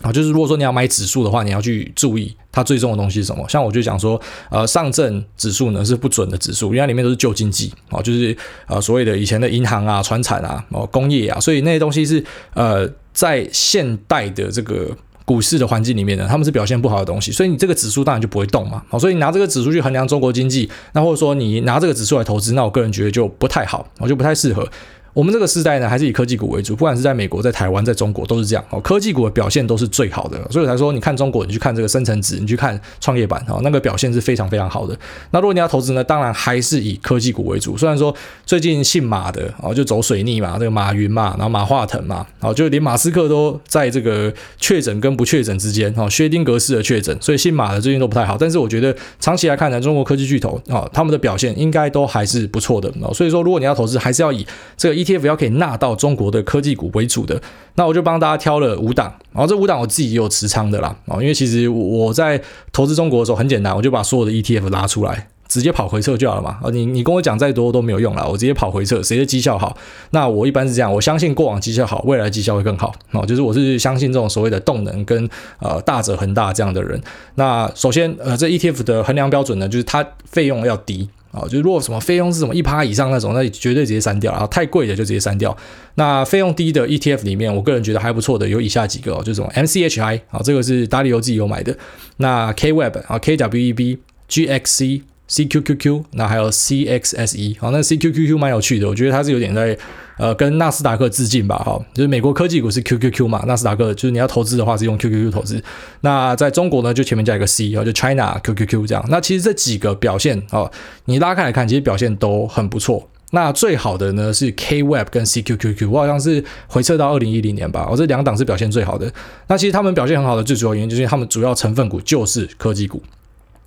[0.02, 3.48] 啊，就是如果说你要买指数的话，你要去注意它最重的东西是什么。
[3.48, 14.90] 像我就讲说，呃，上证指数呢是不准的指数，因为它里面都是旧经济啊，就是呃所谓的以前的银行啊、传产啊、哦工业啊，所以那些东西是呃在现代的这个。
[15.24, 18.82] 股市的环境里面呢，他们是表现不好的东西，所以你这个指数当然就不会动嘛。
[18.88, 24.68] 好，所以你拿这个指数去衡量中国经济，那或者说你拿这个指数来投资，那我个人觉得就不太好，我就不太适合。
[25.14, 28.80] 我们这个时代呢，还是以科技股为主，不管是在美国、在台湾、在中国，都是这样哦。
[28.80, 34.98] 科技股的表现都是最好的，所以才说，你看中国，你去看这个深成指，你去看创业板哦，那个表现是非常非常好的。
[35.30, 37.76] 那如果你要投资呢，当然还是以科技股为主。
[37.76, 38.12] 虽然说
[38.44, 48.36] 最近姓马的哦，就走水逆嘛，这个马云嘛，然后马化腾嘛，哦，就连马斯克都在这个确诊跟不确诊之间哦，薛丁格式的确诊，所以姓马的最近都不太好。
[48.36, 53.14] 但是我觉得长期来看呢，中国科技巨头哦，他们的表现应该都还是不错的哦。
[53.14, 54.44] 所以说，如果你要投资，还是要以
[54.76, 57.40] 这个一 ETF 要可以纳到中国的科技股为主的，
[57.74, 62.40] 那我就帮大家挑了五档，然后这五档我自己也有持仓的啦，哦，因为其实我在
[62.72, 69.76] 投资中国的时候很简单，我就把所有的 ETF 拉出来，直接跑回撤就好了嘛，啊，你你跟我讲再多都没有用了，我直接跑回撤，谁的绩效好，
[70.10, 77.00] 那我一般是这样，我相信过往绩效好，未来绩效会更好，哦，就是我是相信这种所谓的动能跟呃大者恒大这样的人。
[77.34, 81.08] 那首先呃这 ETF 的衡量标准呢，就是它费用要低。
[81.34, 84.32] 啊，就是如果什么费用是什么一趴以上那种，那绝对直接删掉。
[84.32, 85.56] 然后太贵的就直接删掉。
[85.96, 91.76] 那费用低的 ETF 里面，我个人觉得还不错的有以下几个哦，就是什么 MCHI 啊，这个是达利欧自己有买的。
[92.18, 95.02] 那 KWEB 啊，KWEB、GXC。
[95.28, 99.76] CQQQ，那还有 CXSE，好，那 CQQQ 蛮有趣的，我觉得它是有点在
[100.18, 105.62] 呃跟纳斯达克致敬吧，哈，就是美国科技股是 QQQ 嘛，纳斯达克就是你要投资的话是用 QQQ 投资，
[106.02, 110.70] 那在中国呢就前面加一个 C，就 China QQQ 这样，那其实这几个表现哦，
[111.06, 113.08] 你拉开来看，其实表现都很不错。
[113.30, 119.12] 那最好的呢是 KWEB 跟 CQQQ，我好像是回撤到二零一零年吧，我这两档是表现最好的。
[119.48, 123.02] 那其实他们表现很好的最主要原因就是他们主要成分股就是科技股。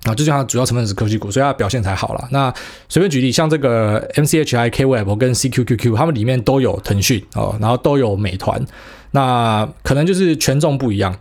[0.04, 2.28] 啊，就像它主要成分是科技股，所以它表现才好了。
[2.30, 2.52] 那
[2.88, 8.64] 随便举例，像这个 MCHI、KWEB 跟 CQQQ，它们里面都有腾讯哦，然后都有美团。
[9.10, 11.14] 那可能就是权重不一样。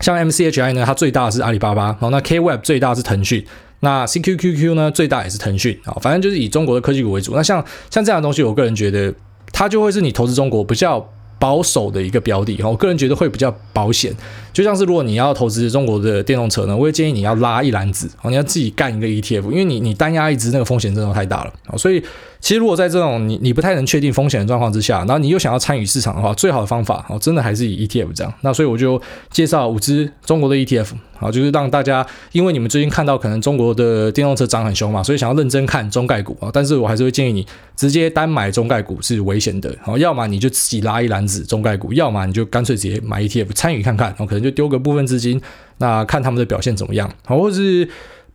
[0.00, 3.44] 像 MCHI 呢，它最大的是阿里巴巴，然后那 KWEB 最大是腾讯，
[3.80, 5.96] 那 CQQQ 呢最大也是腾讯啊。
[6.00, 7.34] 反正就是以中国的科技股为主。
[7.34, 9.12] 那像像这样的东西，我个人觉得
[9.52, 10.98] 它就会是你投资中国比较
[11.38, 12.60] 保守的一个标的。
[12.62, 14.14] 我个人觉得会比较保险。
[14.52, 22.02] 就像是如果你要投资中国的电动车呢，我会建议你要拉一篮子，你要自己干一个 ETF，因为你你单压一只那个风险真的太大了，所以
[22.40, 28.32] 其实如果在这种你你不太能确定风险的状况之下，然后你又想要参与市场的话，最好的方法哦，真的还是以 ETF 这样。
[28.42, 44.48] 那所以我就介绍五支中国的 ETF，好，就是让大家，因为你们最近看到可能中国的电动车涨很凶嘛，所以想要认真看中概股啊，但是我还是会建议你直接单买中概股是危险的，好，要么你就自己拉一篮子中概股，要么你就干脆直接买 ETF 参与看看，然后可能就。
[44.58, 45.40] 丢个部分资金，
[45.76, 47.88] 那看他们的表现怎么样，好或是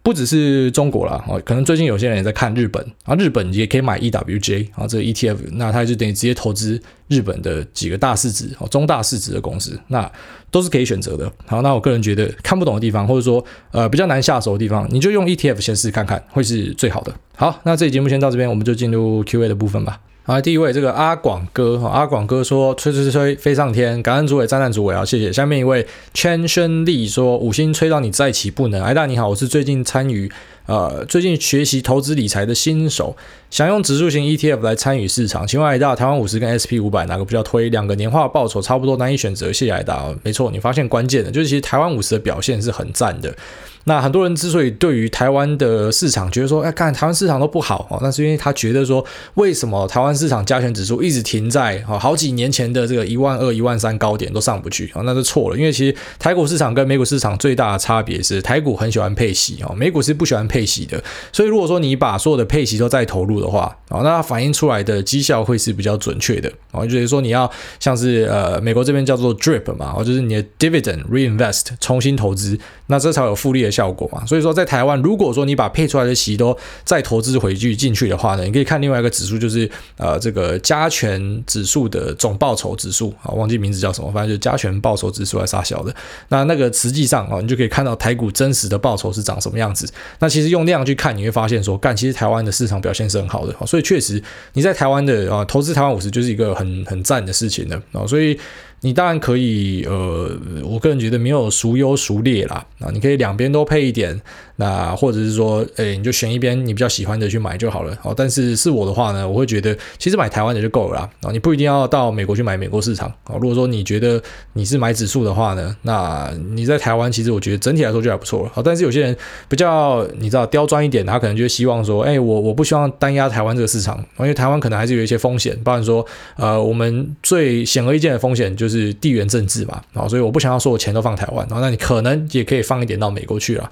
[0.04, 10.12] 不只是中国啦，哦，可能最近有些人也在看日本啊，日本也可以买 EWJ 啊，这个 ETF，那他就等于直接投资日本的几个大市值哦，中大市值的公司，那
[10.52, 11.32] 都是可以选择的。
[11.46, 17.16] 好，那我个人觉得看不懂的地方，或者说呃比较难下手的地方，你就用 ETF 先试看看，会是最好的。
[17.38, 20.02] 好，那这期节目先到这边，我们就进入 Q&A 的部分吧。
[20.26, 25.34] 好，第一位这个阿广哥，阿广哥说吹吹吹飞上天，感恩主委，赞叹主委啊，谢谢。
[25.34, 30.32] 下面一位圈轩利说五星吹到你再起不能，艾大你好，我是最近参与。
[30.66, 33.18] 呃，最近学习投资理财的新手，
[33.50, 37.68] 想用指数型 ETF 来参与市场，请问艾大，台湾五十跟 SP 五百哪个比较推？
[37.68, 39.48] 两个年化报酬差不多，难以选择。
[39.52, 40.16] 谢谢艾大。
[40.24, 43.36] 没错，你发现关键的就是其实台湾五十的表现是很赞的。
[43.86, 49.04] 那很多人之所以对于台湾的市场觉得说，哎，看台湾市场都不好哦，那是因为他觉得说，
[49.36, 55.02] 为什么台湾市场加权指数一直停在哦好几年前的这个一万二、一万三高点都上不去啊？
[55.04, 61.04] 那是错了，因为其实台股市场跟美股市场最大的差别是，台股很喜欢配息哦，美股是不喜欢配息的。
[61.32, 66.86] 所以如果说你把所有的配息都再投入的话啊，那它反映出来的绩效会是比较准确的啊。
[66.86, 85.94] 就是说你要像是呃美国这边叫做 DRIP 嘛，哦就是你的 dividend reinvest 重新投资，那这才有复利的效果嘛，所以说在台湾，如果说你把配出来的息都再投资回去进去的话呢，你可以看另外一个指数，就是呃这个加权指数的总报酬指数啊，忘记名字叫什么，反正就是加权报酬指数还是啥小的。
[86.30, 89.92] 那那个实际上啊，你就可以看到台股真实的报酬是长什么样子。
[90.20, 94.22] 那其实用量去看，你会发现说，干，其实台湾的市场表现是很好的，所以确实
[94.54, 98.40] 你在台湾的啊投资台湾五十就是一个很很赞的事情的啊，所以。
[98.86, 100.30] 你当然可以，呃，
[100.64, 104.22] 我个人觉得没有孰优孰劣啦，啊，你可以两边都配一点，
[104.56, 114.22] 那或者是说，诶，你就选一边你比较喜欢的去买就好了，哦，但是是我的话呢，我会觉得其实买台湾的就够了啦，啊，你不一定要到美国去买美国市场，啊，如果说你觉得
[114.54, 119.16] 你是买指数的话呢，那你在台湾其实我觉得整体来说就还不错了，好，但是有些人
[119.48, 126.06] 比较你知道刁钻一点，他可能就希望说，诶，我我不希望单压台湾这个市场，因为台湾可能还是有一些风险，包含说，
[126.38, 128.94] 呃，我们最显而易见的风险就是。
[129.04, 133.70] 地缘政治嘛，啊，所以我不想要说我钱都放台湾，然后那你可能也可以放一点到美国去了。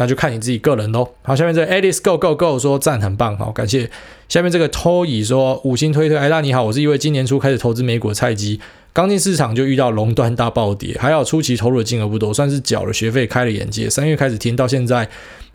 [0.00, 1.06] 那就看你自己个人喽。
[1.22, 3.90] 好，下面这个 Alice Go Go Go 说赞很棒，好，感谢。
[4.28, 8.60] 下面这个 Toy 说五星推推，哎，大你好，我是一位今年初开始投资美股的菜鸡，
[8.92, 13.90] 刚进市场就遇到垄断大暴跌，还好初期投入的金额不多，算是缴了学费，开了眼界。
[13.90, 15.08] 三月开始听到现在。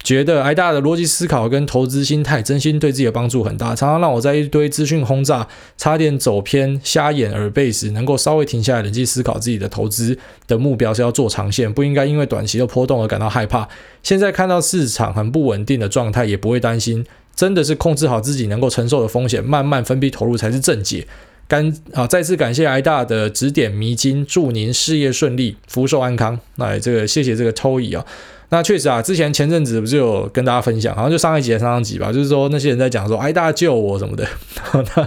[0.04, 13.68] 觉得挨大的逻辑思考跟投资心态，真心对自己的帮助很大，常常让我在一堆资讯轰炸、差点走偏、瞎眼耳背时，能够稍微停下来，冷静思考自己的投资的目标是要做长线，不应该因为短期的波动而感到害怕。
[14.02, 21.08] 现在看到市场很不稳定的状态，也不会担心，真的是控制好自己能够承受的风险，慢慢分批投入才是正解。
[21.54, 26.39] 感啊，再次感谢挨大的指点迷津，祝您事业顺利，福寿安康。
[26.56, 28.04] 那，这个谢谢这个 Toy 啊。
[28.50, 34.28] 那确实啊，之前前阵子不是有跟大家分享，好像就上一集上上集吧，就是说那些人在讲说，哎，大救我什么的，
[34.74, 35.02] 那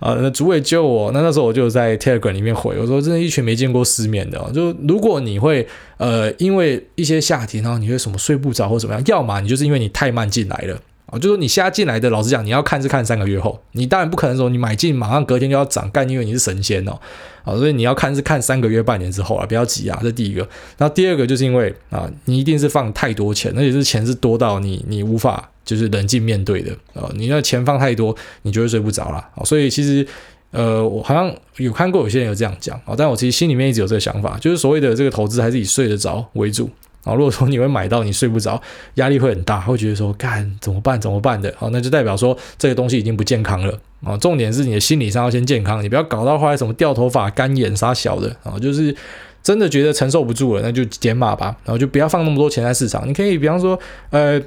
[0.00, 5.64] 啊，那主委救我，那那时候我就在 Telegram 里面回，我说真的，一群没见过世面的，就如果你会
[5.98, 10.80] 呃，因为一些下跌，然后你会什么睡不着或怎么样，要么你就是因为你太慢进来了。
[11.06, 16.98] 啊，就是说你现在进来的，老实讲，你要看是看三个月后，你当然不可能说你买进马上隔天就要涨，干，因为你是神仙哦，
[17.44, 20.40] 啊，所以你要看是看三个月、半年之后啊，不要急啊，这第一个。
[20.76, 29.44] 然后第二个就是因为啊，你一定是放太多钱，而且是钱是多到你你无法就是冷静面对的啊，你那钱放太多，你就会睡不着了啊。
[29.44, 30.04] 所以其实
[30.50, 36.68] 呃，我好像有看过有些人有这样讲啊，但我其实心里面一直有这个想法，就是所谓的这个投资还是以睡得着为主。
[37.06, 38.60] 啊，如果说你会买到你睡不着，
[38.94, 44.16] 压力会很大，会觉得说干怎么办怎么办的，好，那就代表说这个东西已经不健康了啊。
[44.18, 48.94] 重点是你的心理上要先健康，你不要搞到后来什么掉头发、干眼、啥小的啊，就是
[49.42, 53.08] 真的觉得承受不住了，那就减码吧，然后就不要放那么多钱在市场。
[53.08, 53.78] 你可以比方说，
[54.10, 54.42] 呃。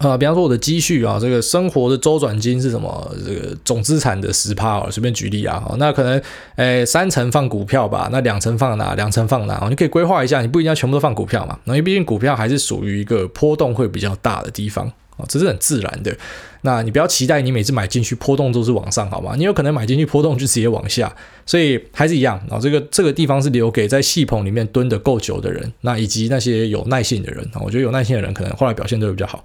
[0.00, 3.14] 啊，比方说我的积蓄啊，这个生活的周转金是什么？
[3.22, 6.20] 这个总资产的十趴啊，随便举例啊，那可能
[6.56, 8.94] 诶三成放股票吧，那两成放哪？
[8.94, 9.62] 两成放哪？
[9.68, 14.86] 你可以规划一下，你不一定要全部都放股票嘛，因为毕竟股票还是属于一个波动会比较大的地方
[15.18, 16.16] 啊，这是很自然的。
[16.62, 19.34] 那你不要期待你每次买进去波动都是往上，好吗？
[19.36, 22.58] 你有可能买进去波动就直接往下，所以还是一样啊。
[22.58, 27.60] 这个这个地方是留给在系统里面蹲得够久的人，那以及那些有耐性的人啊。
[27.62, 29.44] 我觉得有耐性的人可能后来表现都会比较好。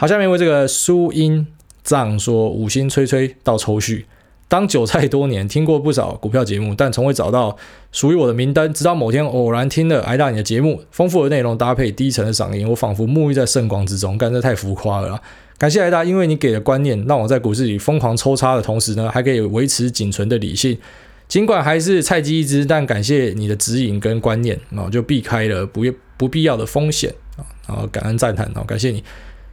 [0.00, 1.44] 好，下面为这个苏英
[1.82, 4.06] 藏说五星吹吹到抽续，
[4.46, 7.56] 当韭菜多年，听过不少股票节目，但从未找到
[7.90, 8.72] 属于我的明灯。
[8.72, 14.16] 直到某天偶然听了挨大你的节目，丰富的内容搭配低沉的嗓音，我仿佛沐浴在圣光之中。
[14.16, 15.20] 干，这太浮夸了啦！
[15.58, 20.78] 感谢挨大，因为你给的观念，让我在股市里疯狂抽插的同时呢，还可以维持仅存的理性。
[21.26, 25.82] 尽管还是菜鸡一只，但感谢你的指引跟观念，然后就避开了不
[26.16, 29.02] 不必要的风险啊，然后感恩赞叹，好，感谢你。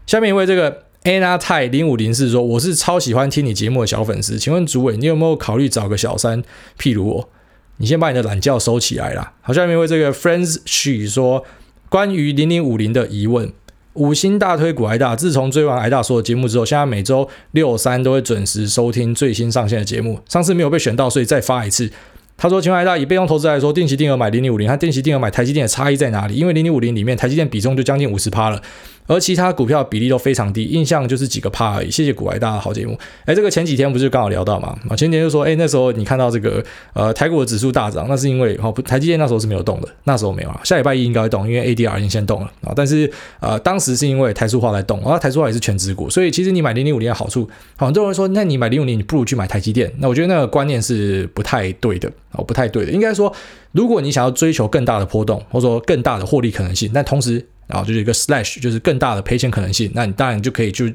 [0.05, 6.43] 下面一位这个 Anna 泰零五零四说：“我是超喜欢听你节目的小粉丝，请问主委，你有没有考虑找个小三，
[6.79, 7.29] 譬如我？
[7.77, 11.43] 你先把你的懒觉收起来啦。”好，下面一位这个 Friends She 说
[11.89, 13.51] ：“关于零零五零的疑问，
[13.93, 20.19] 五星大推股挨大，自从追完挨大所有节目之后，现在每周六三都会准时收听最新上线的节目。
[20.29, 21.89] 上次没有被选到，所以再发一次。”
[22.37, 26.35] 他说：“请问挨大，以被动投资来说，定期定额买零零五零和定期定额买台积电的差异在哪里？
[26.35, 28.61] 因为零零五零里面台积电比重就将近五十趴了。”
[29.07, 31.91] 而其他股票比例都非常低，印象就是几个趴而已。
[31.91, 32.97] 谢谢股挨大的好节目。
[33.25, 34.75] 哎，这个前几天不是刚好聊到嘛？
[34.89, 36.63] 啊，前几天就说，哎，那时候你看到这个
[36.93, 40.59] 呃台股的指数大涨，那是因为哦，台积电那时候是没有动的，那时候没有啊。
[40.63, 42.73] 下礼拜一应该会动，因为 ADR 已经先动了啊。
[42.75, 49.91] 但是呃当时是因为台塑化在动，然后台塑化也是全职股，所以其实你买零零五零的好处，很多人说，那你买零五零，你不如去买台积电。
[49.99, 52.91] 那我觉得那个观念是不太对的哦，不太对的。
[52.91, 53.31] 应该说，
[53.71, 57.45] 如果你想要追求更大的波动，或者说更大的获利可能性，但同时。
[57.67, 59.91] 然后就是一个 slash，就是更大的赔钱可能性。
[59.93, 60.85] 那你当然就可以就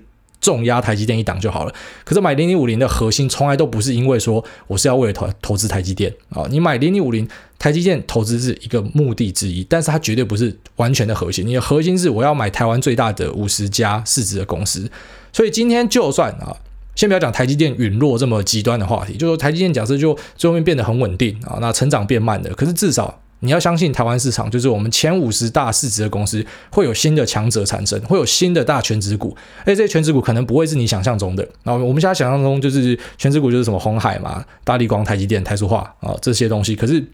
[0.41, 1.75] 重压台积电一档就好了。
[2.05, 6.47] 可是买零零五零的核心从来都不是因为说我是要为了投投资台积电啊。
[6.49, 7.29] 你买零零五零
[7.59, 11.47] 台积电投资是一个目的之一，但是它绝对不是完全的核心。
[11.47, 14.91] 你的核心是我要买台湾最大的五十家市值的公司。
[15.33, 16.57] 所以今天就算啊，
[16.95, 23.21] 先不要讲台积电陨落这么极端的话题，就说台积电假设就最后面变得很稳定啊，那成长变慢的，可是至少。
[23.41, 31.47] 你要相信台湾市场，就是我们前五十大市值的公司会有新的强者产生，会有新的大权值股，而且这些权值股可能不会是你想象中的。
[31.63, 37.05] 然后我们现在想象中就是权值股就是什么红海嘛、大力光、台积电、台塑化啊这些东西，可是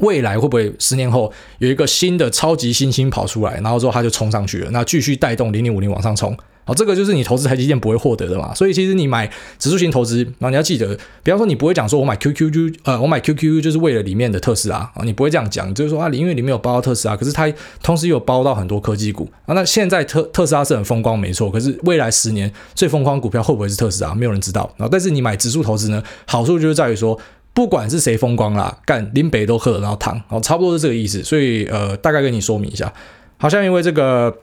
[0.00, 6.36] 未来会不会十年后有一个新的超级新星跑出来，然后之后它就冲上去了，那继续带动零零五零往上冲？
[6.68, 9.26] 好，这个就是你投资台积电不会获得的嘛，所以其实你买
[9.58, 17.50] 指数型投资，然后你要记得，比方说你不会讲说我买 QQ 就呃我买 QQ 就是为了里面的特斯拉啊，你不会这样讲，就是说啊，因为里面有包到特斯拉，可是它
[17.82, 19.54] 同时有包到很多科技股啊。
[19.54, 24.14] 那现在特特斯拉是很风光没错，可是未来十年最风光股票会不会是特斯拉？
[24.14, 24.70] 没有人知道。
[24.76, 27.18] 然后但是你买指数投资呢，好处就是在于说，
[27.54, 31.22] 不管是谁风光啦，干林北都喝得到汤，然后差不多是这个意思。
[31.22, 32.92] 所以呃，大概跟你说明一下。
[33.38, 34.36] 好，下面因为这个。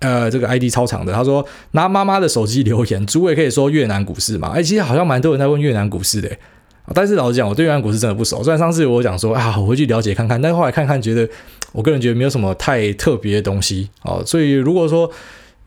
[0.00, 4.48] 呃，这个 ID 超长的，他说拿妈妈的手机留言，诸位可以说越南股市嘛？
[4.54, 6.30] 哎，其实好像蛮多人在问越南股市的，
[6.92, 8.42] 但是老实讲，我对越南股市真的不熟。
[8.42, 11.28] 虽然上次我讲说啊，我回去了解看看，但是后来看看，觉得
[11.72, 14.22] 我个人觉得没有什么太特别的东西哦。
[14.26, 15.10] 所以如果说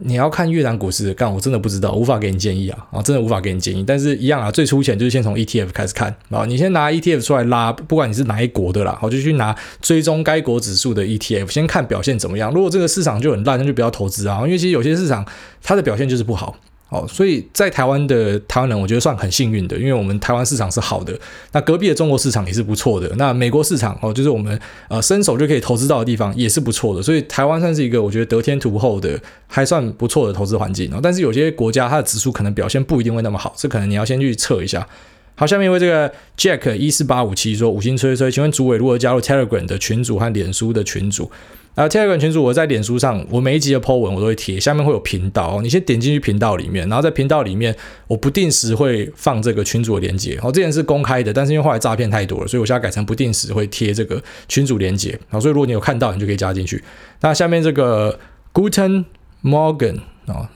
[0.01, 3.83] 你要看越南股市，干我真的不知道，无法给你建议啊啊，真的无法给你建议。
[3.85, 12.53] 但是一样啊，最粗浅就是先从 ETF 开始看啊，你先拿 ETF 出来拉，不管你是哪一国的啦，好就去拿追踪该国指数的 ETF，先看表现怎么样。
[12.53, 15.25] 如果这个市场就很烂，那就不要投资啊，因为其实有些市场
[15.61, 16.55] 它的表现就是不好。
[16.89, 21.17] 哦，所以在台湾的台湾人，我觉得算很幸运的，因为我们台湾市场是好的，
[21.51, 30.99] 那隔壁的中国市场也是不错的，那美国市场哦，就是我们呃伸手就可以投资到的地方也是不错的，所以台湾算是一个我觉得得天独厚的还算不错的投资环境哦。
[31.01, 34.87] 但是有些国家它的指数可能表现不一定会那么好，这可能你要先去测一下。
[35.35, 41.31] 好，下面一位这个 Jack 一四八五七说五星吹吹，请问主委如何加入 Telegram 的群组和脸书的群组？
[41.75, 47.73] 啊，Telegram 群组我在脸书上，我每一集的 po 文我都会贴，下面会有频道，你先点进去频道里面，然后在频道里面，
[48.07, 50.37] 我不定时会放这个群组的连接。
[50.41, 55.17] 好，之前是公开的，但是因为后来诈骗太多了，所以我现在改成不定时会贴这个群组连接。
[55.29, 56.83] 好，所以如果你有看到，你就可以加进去。
[57.21, 58.19] 那下面这个
[58.53, 59.05] Guten
[59.41, 60.49] Morgen 啊，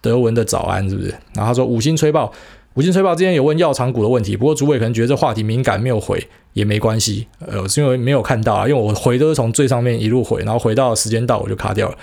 [0.00, 1.08] 德文的早安是不是？
[1.34, 2.32] 然后他说五星吹爆。
[2.74, 6.24] 五星吹爆之前有问药厂股的问题，不过主委可能觉得这话题敏感，没有回
[6.58, 7.26] 也没关系。
[7.38, 11.96] 呃，是因为没有看到啊，因为我回都是从最上面一路回，然后回到时间到我就卡掉了。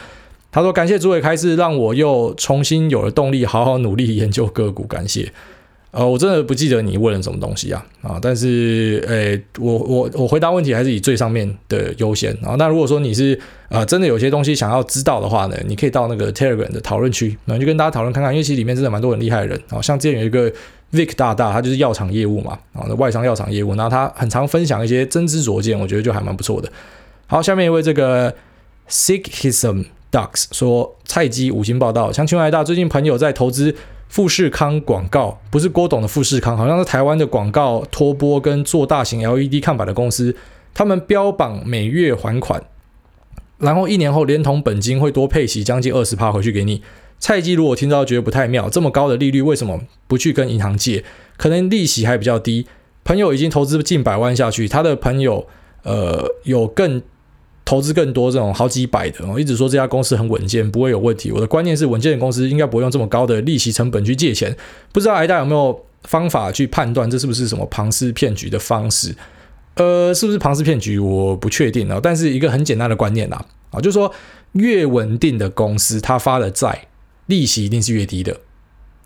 [0.52, 5.32] 他说感谢主委开示，让我又重新有了动力，好好努力研究个股，感谢。
[5.98, 8.20] 呃，我真的不记得你问了什么东西啊啊！
[8.22, 12.54] 但是，诶、我我我回答问题还是以最上面的优先啊。
[12.60, 13.40] 那如果说你是
[13.70, 19.82] 呃真的有些东西想要知道的话呢，你可以到那个 Telegram 的讨论区，然后就跟大家讨论看看，因为其实里面真的蛮多很厉害的人啊。
[19.82, 20.52] 像之前有一个
[20.92, 26.70] Vic 大大，他就是药厂业务嘛，啊，外商药厂业务，然后他很常分享一些真知灼见，我觉得就还蛮不错的。
[27.26, 28.36] 好，下面一位这个
[28.90, 33.74] Sikhism Ducks 说，菜鸡五星报道，想请问大最近朋友在投资。
[34.08, 40.36] 富士康广告不是郭董的富士康，好像是台湾的广告托播跟做大型 LED 看板的公司，
[40.74, 42.64] 他们标榜每月还款，
[43.58, 46.82] 然后一年后连同本金会多配息将近二十趴回去给你。
[47.20, 51.04] 蔡记如果听到觉得不太妙，这么高的利率为什么不去跟银行借？
[51.38, 52.68] 可能利息还比较低。
[53.04, 55.48] 朋友已经投资近百万下去，他的朋友
[55.84, 57.02] 呃有更。
[57.66, 61.32] 投资更多这种好几百的，我一直说这家公司很稳健，不会有问题。
[61.32, 64.56] 我的观念是，稳健的公司应该不会用这么高的利息成本去借钱。
[64.94, 69.16] 不知道癌大有没有方法去判断这是不是什么庞氏骗局的方式？
[69.74, 71.00] 呃，是不是庞氏骗局？
[71.00, 72.00] 我不确定啊。
[72.02, 74.14] 但是一个很简单的观念呐，啊，就是说
[74.52, 76.88] 越稳定的公司，它发的债
[77.26, 78.38] 利息一定是越低的。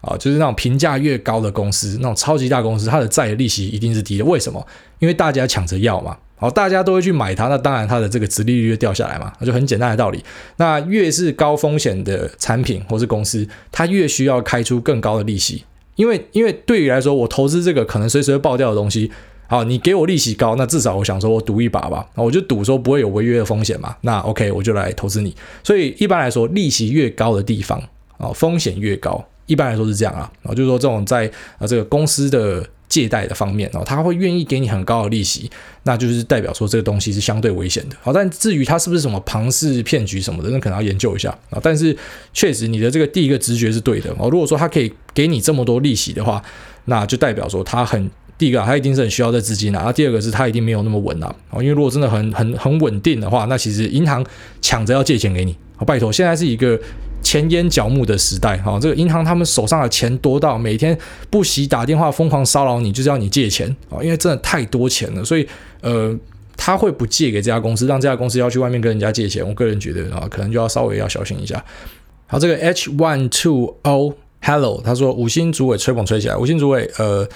[0.01, 4.23] 啊，就是那种评价越高的公司，那种超级大公司，它的债的利息一定是低的。
[4.23, 4.65] 为什么？
[4.99, 6.17] 因为大家抢着要嘛。
[6.39, 10.23] 好，大家都会去买它，那当然它的这个值利率就掉下来嘛，那就很简单的道理。
[10.55, 15.65] 那越是高风险的产品或是公司，它越需要开出更高的利息，
[15.95, 19.11] 因为因为对于来说，我投资这个可能随时会爆掉的东西，
[19.47, 25.35] 好，你给我利息高，那至少我想说我赌一把吧，我就赌说不会有违约的风险嘛，那 OK 我就来投资你。
[25.61, 27.77] 所以一般来说，利息越高的地方
[28.17, 32.65] 啊，风险越高，一般来说是这样啊，啊，就是说这种在啊这个公司的。
[32.89, 35.49] 借贷的方面哦，他会愿意给你很高的利息，
[35.83, 37.95] 那就是代表说这个东西是相对危险的。
[38.01, 41.59] 好，但至于它是不是什么庞氏骗局什么的，那可能要研究一下啊。
[41.61, 41.95] 但是
[42.33, 44.27] 确实你的这个第一个直觉是对的哦。
[44.31, 46.43] 如果说他可以给你这么多利息的话，
[46.85, 49.79] 那就代表说他很第一个他一定是很需要这资金的。
[49.79, 51.35] 啊，第二个是他一定没有那么稳啊。
[51.53, 54.25] 因为如果真的很很很稳定的话，那其实银行
[54.61, 55.55] 抢着要借钱给你。
[55.77, 56.79] 好，拜托，现在是一个。
[57.21, 60.97] 钱淹脚目的时代，哈，这个银行他们手上的钱多到每天
[61.29, 65.47] 不惜打电话疯狂骚扰你，就是要你借钱啊，因为真的太多钱了，所以
[65.81, 66.15] 呃，
[66.57, 69.47] 他会不借给这家公司，让这家公司要去外面跟人家借钱。
[69.47, 71.63] 我个人觉得啊，可能就要稍微要小心一下。
[72.27, 77.27] 好，这个 H one two O Hello，他说五星主委吹捧吹起来，五星主委呃。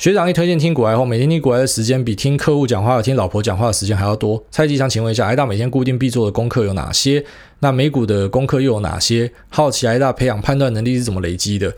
[0.00, 4.42] 学长一推荐听股癌后，每天听股癌的时间比听客户讲话和听老婆讲话的时间还要多。
[4.50, 7.22] 蔡记想请问一下，艾大每天固定必做的功课有哪些？
[7.58, 9.30] 那美股的功课又有哪些？
[9.50, 11.70] 好奇艾大培养判断能力是怎么累积的？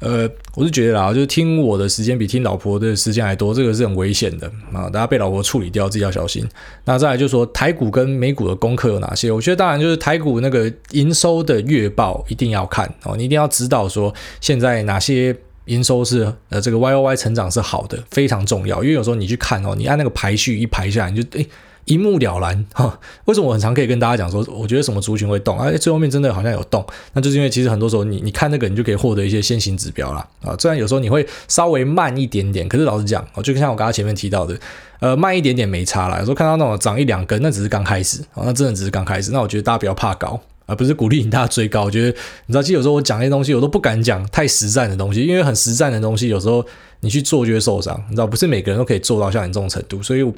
[0.00, 4.90] 呃，我是觉得啦，就是听我的时间比听老婆的时间还多，这个是很危险的啊！
[4.90, 6.46] 大家被老婆处理掉，自己要小心。
[6.84, 9.32] 那再来就是说，台股跟美股的功课有哪些？
[9.32, 14.12] 我觉得当然就是台股那个营收的月报一定要看哦，你一定要知道说
[14.42, 15.34] 现在哪些。
[15.66, 18.82] 营收是呃，这个 Y O Y 成长是好的，非常重要。
[18.82, 21.46] 因为有时候你去看哦，你按那个排序一排下来，你就诶
[21.84, 22.98] 一目了然哈。
[23.24, 25.58] 为什么我很常可以跟大家讲说，我觉得什么族群会动？
[25.58, 30.26] 哎，最后面真的好像有动，那就是因为其实很多时候你你看那个，你就可以获得一些先行指标啦。
[30.42, 30.54] 啊。
[30.58, 34.56] 虽然有时候你会稍微慢一点点，可是老实讲，哦，就像我刚刚前面提到的，
[35.00, 36.18] 呃，慢一点点没差啦。
[36.18, 39.32] 有时候看到那种涨一两根，那只是刚开始，哦，那真的只是刚开始。
[39.32, 40.40] 那我觉得大家不要怕高。
[40.74, 41.84] 不是鼓励你大家追高。
[41.84, 42.08] 我觉得
[42.46, 46.64] 你知道，其实有时候我讲那些东西，我都不敢讲太实战的东西，因为很实战的东西，有时候
[47.00, 48.00] 你去做就会受伤。
[48.08, 50.32] 你知道，不是每个人都可以做到像你这种程度，所以我，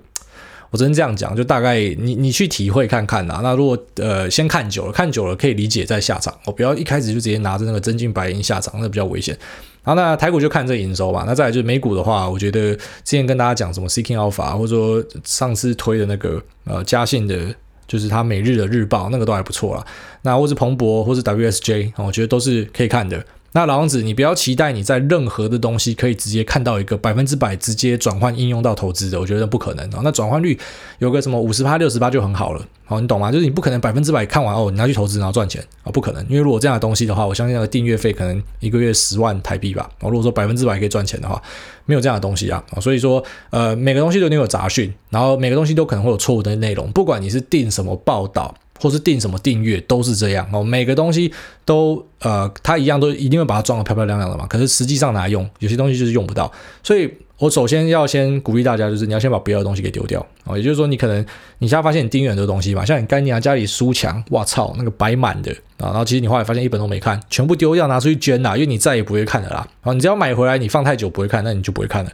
[0.70, 3.40] 我只能这样讲，就大概你你去体会看看呐。
[3.42, 9.36] 那如果呃先看久了，看久了可以理解再下场，我不要一开始就直接拿着那个真金白银下场，那比较危险。
[9.84, 11.24] 然后，那台股就看这营收吧。
[11.26, 17.54] 那再来就是美股的话，我觉得之前跟大家讲什么 Seeking Alpha，或者说上次推的那个呃嘉信的，
[17.86, 19.84] 就是他每日的日报，那个都还不错啦。
[20.22, 23.24] 那或是彭博，或是 WSJ，我觉得都是可以看的。
[23.56, 30.00] 那老王子，你不要期待你在任何的东西可以直接看到一个百分之百直接转换应用到投资的，我觉得不可能啊。
[30.02, 30.58] 那转换率
[30.98, 33.30] 有个什么五十趴、六十趴就很好了，好，你懂吗？
[33.30, 36.20] 就是你不可能百分之百看完哦，你拿去投资然后赚钱啊，不可能。
[36.28, 39.88] 因为如果这样的东西的话，我相信那个订阅费可能一个月十万台币吧。
[40.00, 41.40] 如果说百分之百可以赚钱的话，
[41.86, 42.60] 没有这样的东西啊。
[42.80, 48.52] 所以说，呃，每个东西都有有杂讯，然后每个东西都可能会有错误的内容，不管你是订什么报道。
[48.80, 51.32] 或是订什么订阅都是这样哦，每个东西
[51.64, 54.46] 都呃，它一样都一定会把它装的漂漂亮亮的嘛。
[54.46, 56.50] 可是实际上拿来用，有些东西就是用不到。
[56.82, 57.12] 所以
[57.44, 60.56] 我首先要先鼓励大家，就是你要先把不要的东西给丢掉哦。
[60.56, 61.20] 也就是说，你可能
[61.58, 69.68] 你现在发现你订阅很多东西嘛，像你概念啊，家里书墙，哇操，那个摆满的啊，然后其实你后来发现一本都没看，全部丢掉拿出去捐啦，因为你再也不会看了啦。
[69.82, 72.10] 啊，你只要买回来，你放太久不会看，那你就不会看了。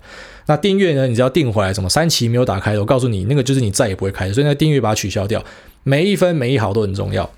[0.46, 5.40] 那订阅呢，你只要订回来，什么三期没有打开的，我告诉你，那个就是你再也不会开的，所以那个订阅把它取消掉。
[5.84, 7.30] 每一分每一毫都很重要。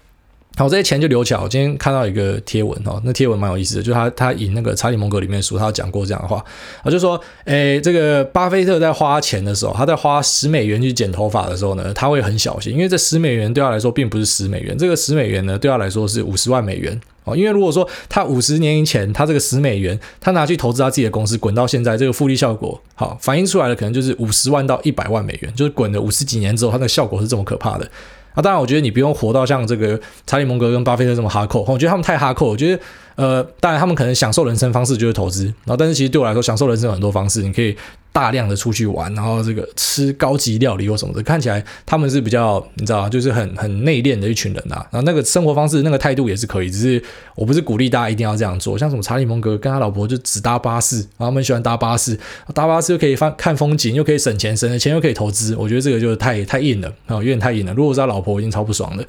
[0.54, 1.40] 好，这些钱就留起来。
[1.40, 6.44] 我今天看到一个贴文哦，那贴文蛮有意思的，就是他他引那个查理蒙格里面的书，他讲过这样的话
[6.82, 17.34] 啊，就说，诶，这个巴菲特在花钱的时候，他在花十美元去剪头发的时候呢，他会很小心，因为这十美元对他来说并不是十美元，这个十美元呢对他来说是五十万美元哦。
[17.34, 27.90] 因为如果说他五十年以前他这个十美元，他拿去投资他自己的公司，滚到现在这个复利效果，好，反映出来的可能就是五十万到一百万美元，就是滚了五十几年之后，它的效果是这么可怕的。
[28.34, 32.48] 啊，当然，我觉得你不用活到像这个查理蒙格跟巴菲特这么哈扣，我觉得他们太哈扣。
[32.48, 32.82] 我觉得，
[33.22, 37.76] 呃，当然他们可能享受人生方式就是投资，然后但是其实对我来说，享受人生有很多方式，你可以。
[38.14, 47.02] 大量的出去玩，然后这个吃高级料理或什么的，看起来他们是比较，你知道就是很很内敛的一群人呐、然后那个生活方式、那个态度也是可以，只是
[47.34, 48.76] 我不是鼓励大家一定要这样做。
[48.76, 52.14] 像什么查理蒙格跟他老婆就只搭巴士，然后他们喜欢搭巴士，
[52.52, 55.56] 搭巴士又可以翻看风景，又可以省钱，省了钱又可以投资。
[55.56, 57.72] 我觉得这个就是太太硬了啊，有点太硬了。
[57.72, 59.02] 如果是他老婆，已经超不爽了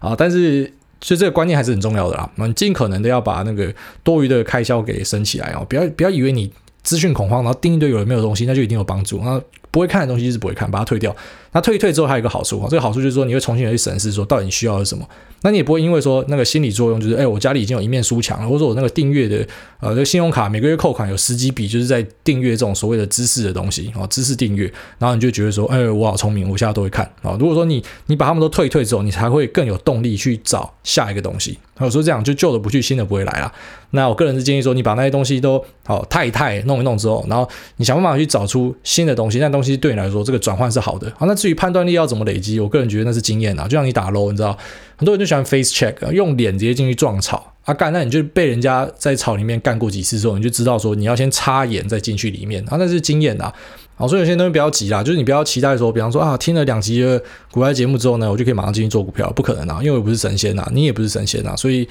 [0.00, 0.16] 啊。
[0.18, 0.68] 但是
[1.00, 3.72] 所以这个观念还是很重要的啦，我们尽可能的要把那个
[4.02, 6.52] 多余的开销给升起来哦，不要不要以为你。
[6.84, 9.20] 资讯恐慌，然后定义对有人没有东西，那就一定有帮助。
[9.22, 9.38] 那
[9.70, 11.14] 不会看的东西就是不会看，把它退掉。
[11.52, 15.08] 那退一退之后，还有一个好处，这个好处就是说，你会重新去审视，说到底你需要的是什么。
[15.42, 19.46] 那你也不会因为说那个心理作用，就是哎，我家里已经有一面书墙了，或者我那个订阅的
[19.80, 27.36] 呃，这个信用卡每个月扣款有十几笔，就是在订阅这种所谓的知识的东西啊，知识订阅，然后你就觉得说，哎，我好聪明，我现在都会看啊。
[27.38, 31.58] 如果说你你把他们都退一退之后，你才会更有动力去找下一个东西。
[31.80, 33.52] 有时候这样就旧的不去，新的不会来了。
[33.90, 41.10] 那我个人是建议说，你把那些东西都好太一太弄一弄之后，然后你想办法去找出新的东西，那东西对你来说这个转换是好的。
[41.16, 43.64] 好，那至于判断力要怎么累积，我个人觉得那是经验啊。
[43.64, 44.56] 就像你打 low，你知道，
[44.96, 53.52] 很多人就喜欢 face check，用脸直接进去撞草啊干，那你就被人家在草里面干过几次之后，你就知道说你要先插眼再进去里面啊，那是经验啊。
[53.94, 61.86] 好，所以有些东西不要急啦，就是你不要期待说，比方说啊，听了两集的股海节目之后呢，我就可以马上进去做股票，不可能啊，因为我不是神仙呐，你也不是神仙呐，所以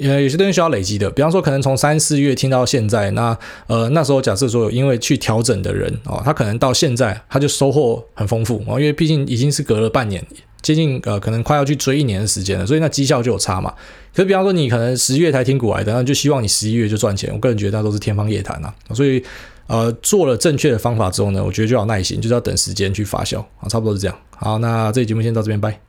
[0.00, 1.10] 呃，有些东西需要累积的。
[1.10, 10.22] 比方说，可能从三四月听到现在，那呃那时候假设说，因为去调整的人哦，他可能到现在他就收获很丰富哦，因为毕竟已经是隔了半年，
[10.66, 13.72] 接近呃可能快要去追一年的时间了，所以那绩效就有差嘛。
[14.14, 19.22] 可是比方说，你可能十月才听股癌的，那就希望你十一月就赚钱，我个人觉得那都是天方夜谭啊，所以。
[19.68, 24.16] 呃，做了正确的方法之后呢，我觉得就要耐心，就是要等时间去发酵啊，差不多是这样。
[24.36, 25.85] 好，那这期节目先到这边，拜。